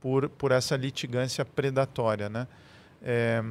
[0.00, 2.30] por, por essa litigância predatória.
[2.30, 2.48] Né?
[3.02, 3.44] É,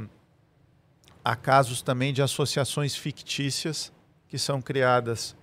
[1.24, 3.94] há casos também de associações fictícias
[4.28, 5.36] que são criadas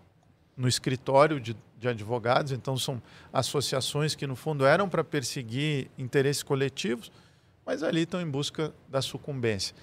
[0.57, 3.03] no escritório de, de advogados, então são
[3.33, 7.11] associações que no fundo eram para perseguir interesses coletivos,
[7.65, 9.75] mas ali estão em busca da sucumbência.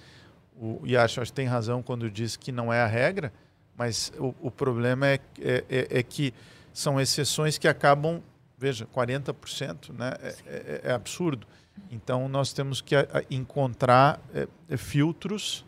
[0.56, 3.32] O Yasha tem razão quando diz que não é a regra,
[3.76, 6.34] mas o, o problema é, é, é, é, que
[6.72, 8.22] são exceções que acabam,
[8.58, 10.12] veja, 40%, né?
[10.20, 11.46] É, é, é absurdo.
[11.90, 12.94] Então nós temos que
[13.30, 15.64] encontrar é, filtros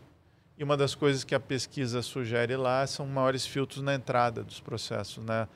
[0.57, 4.59] e uma das coisas que a pesquisa sugere lá são maiores filtros na entrada dos
[4.59, 5.47] processos, né?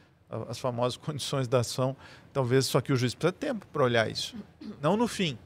[0.50, 1.96] as famosas condições da ação.
[2.34, 4.36] Talvez só que o juiz precisa ter tempo para olhar isso.
[4.82, 5.38] Não no fim.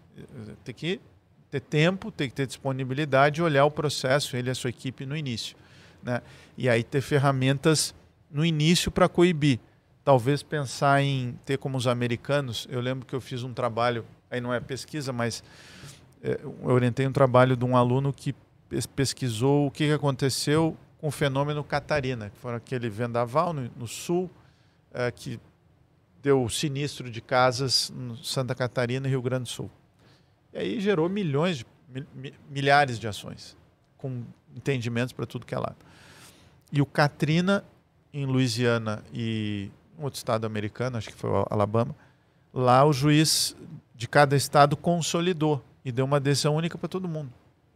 [0.64, 1.02] Tem que
[1.50, 5.06] ter tempo, tem que ter disponibilidade e olhar o processo, ele e a sua equipe
[5.06, 5.56] no início.
[6.02, 6.22] Né?
[6.58, 7.94] E aí ter ferramentas
[8.30, 9.60] no início para coibir.
[10.04, 12.68] Talvez pensar em ter como os americanos.
[12.72, 15.44] Eu lembro que eu fiz um trabalho, aí não é pesquisa, mas
[16.24, 18.34] é, eu orientei um trabalho de um aluno que
[18.96, 24.30] pesquisou o que aconteceu com o fenômeno Catarina, que foi aquele vendaval no, no sul,
[24.94, 25.40] é, que
[26.22, 29.72] deu sinistro de casas em Santa Catarina e Rio Grande do Sul.
[30.54, 31.66] E aí gerou milhões, de,
[32.50, 33.58] milhares de ações,
[33.98, 34.24] com
[34.56, 35.78] entendimentos para tudo que é lado.
[36.72, 37.64] E o Katrina,
[38.14, 41.96] em Louisiana e um outro estado americano, acho que foi o Alabama,
[42.54, 43.56] lá o juiz
[43.96, 47.32] de cada estado consolidou e deu uma decisão única para todo mundo.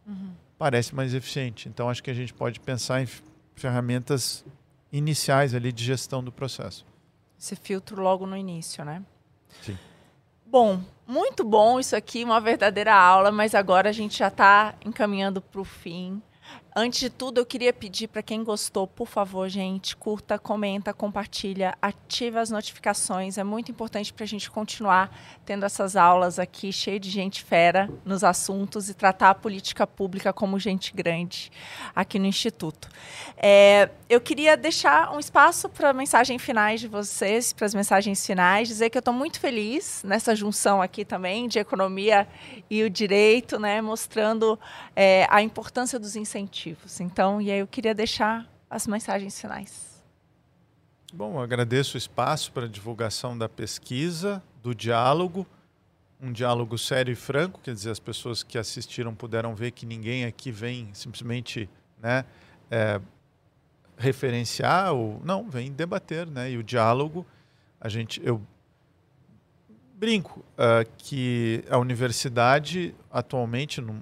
[0.06, 0.32] Uhum.
[0.58, 1.68] Parece mais eficiente.
[1.68, 3.08] Então, acho que a gente pode pensar em
[3.56, 4.46] ferramentas
[4.92, 6.86] iniciais ali de gestão do processo.
[7.40, 9.04] Esse filtro logo no início, né?
[9.62, 9.78] Sim.
[10.46, 15.42] Bom, muito bom isso aqui, uma verdadeira aula, mas agora a gente já está encaminhando
[15.42, 16.22] para o fim.
[16.78, 21.74] Antes de tudo, eu queria pedir para quem gostou, por favor, gente, curta, comenta, compartilha,
[21.82, 23.38] ativa as notificações.
[23.38, 25.10] É muito importante para a gente continuar
[25.46, 30.34] tendo essas aulas aqui, cheio de gente fera nos assuntos e tratar a política pública
[30.34, 31.50] como gente grande
[31.96, 32.90] aqui no Instituto.
[33.38, 38.68] É, eu queria deixar um espaço para mensagens finais de vocês, para as mensagens finais,
[38.68, 42.28] dizer que eu estou muito feliz nessa junção aqui também de economia
[42.70, 44.60] e o direito, né, mostrando
[44.94, 46.65] é, a importância dos incentivos
[47.00, 50.04] então, e aí eu queria deixar as mensagens finais.
[51.14, 55.46] Bom, agradeço o espaço para a divulgação da pesquisa, do diálogo,
[56.20, 60.26] um diálogo sério e franco, quer dizer, as pessoas que assistiram puderam ver que ninguém
[60.26, 61.70] aqui vem simplesmente
[62.02, 62.26] né,
[62.72, 63.00] é,
[63.98, 66.52] referenciar ou não, vem debater, né?
[66.52, 67.26] E o diálogo,
[67.80, 68.42] a gente, eu
[69.96, 74.02] brinco uh, que a universidade atualmente, num,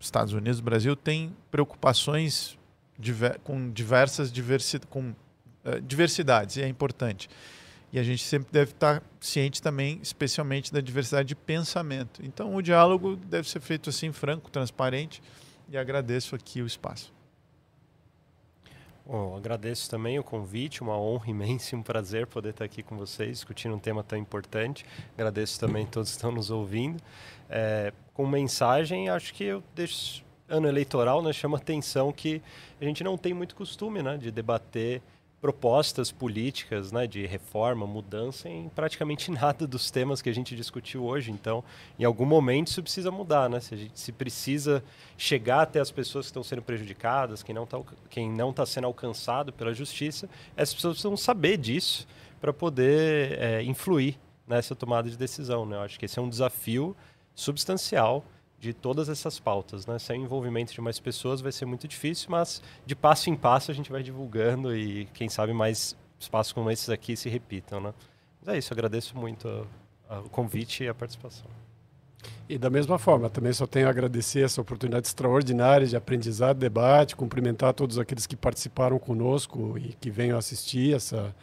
[0.00, 2.58] Estados Unidos, Brasil, tem preocupações
[2.98, 7.28] diver, com diversas diversi, com, uh, diversidades, e é importante.
[7.92, 12.24] E a gente sempre deve estar ciente também, especialmente da diversidade de pensamento.
[12.24, 15.20] Então, o diálogo deve ser feito assim, franco, transparente,
[15.68, 17.12] e agradeço aqui o espaço.
[19.10, 22.96] Bom, agradeço também o convite, uma honra imensa e um prazer poder estar aqui com
[22.96, 24.86] vocês, discutindo um tema tão importante.
[25.14, 27.02] Agradeço também a todos que estão nos ouvindo.
[27.48, 32.40] É, com mensagem, acho que eu deixo ano eleitoral, né, chama atenção que
[32.80, 35.02] a gente não tem muito costume né, de debater
[35.40, 41.04] propostas políticas né, de reforma, mudança em praticamente nada dos temas que a gente discutiu
[41.04, 41.30] hoje.
[41.30, 41.64] Então,
[41.98, 43.58] em algum momento isso precisa mudar, né?
[43.60, 44.84] Se gente se precisa
[45.16, 47.80] chegar até as pessoas que estão sendo prejudicadas, quem não está
[48.10, 52.06] quem não está sendo alcançado pela justiça, essas pessoas precisam saber disso
[52.40, 55.64] para poder é, influir nessa tomada de decisão.
[55.64, 55.76] Né?
[55.76, 56.96] Eu acho que esse é um desafio
[57.34, 58.24] substancial
[58.60, 59.98] de todas essas pautas, né?
[59.98, 63.74] Sem envolvimento de mais pessoas vai ser muito difícil, mas de passo em passo a
[63.74, 67.94] gente vai divulgando e quem sabe mais espaços como esses aqui se repitam, né?
[68.40, 69.48] Mas é isso, agradeço muito
[70.08, 71.46] a, a, o convite e a participação.
[72.46, 77.16] E da mesma forma, também só tenho a agradecer essa oportunidade extraordinária de aprendizado, debate,
[77.16, 81.34] cumprimentar todos aqueles que participaram conosco e que venham assistir essa,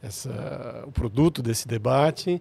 [0.00, 2.40] essa, o produto desse debate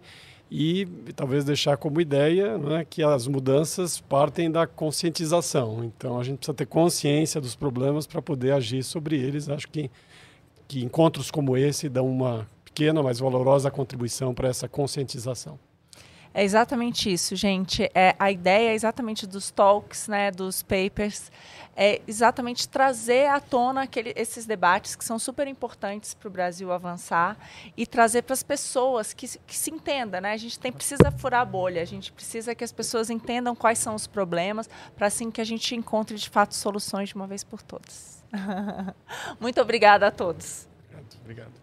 [0.53, 0.85] e
[1.15, 5.81] talvez deixar como ideia né, que as mudanças partem da conscientização.
[5.85, 9.47] Então a gente precisa ter consciência dos problemas para poder agir sobre eles.
[9.47, 9.89] Acho que,
[10.67, 15.57] que encontros como esse dão uma pequena, mas valorosa contribuição para essa conscientização.
[16.33, 17.89] É exatamente isso, gente.
[17.93, 21.31] É, a ideia é exatamente dos talks, né, dos papers,
[21.75, 26.71] é exatamente trazer à tona aquele, esses debates que são super importantes para o Brasil
[26.71, 27.37] avançar
[27.75, 30.19] e trazer para as pessoas que, que se entenda.
[30.19, 30.33] Né?
[30.33, 33.79] A gente tem, precisa furar a bolha, a gente precisa que as pessoas entendam quais
[33.79, 37.43] são os problemas, para assim que a gente encontre de fato soluções de uma vez
[37.43, 38.23] por todas.
[39.39, 40.67] Muito obrigada a todos.
[40.87, 41.17] Obrigado.
[41.21, 41.60] obrigado.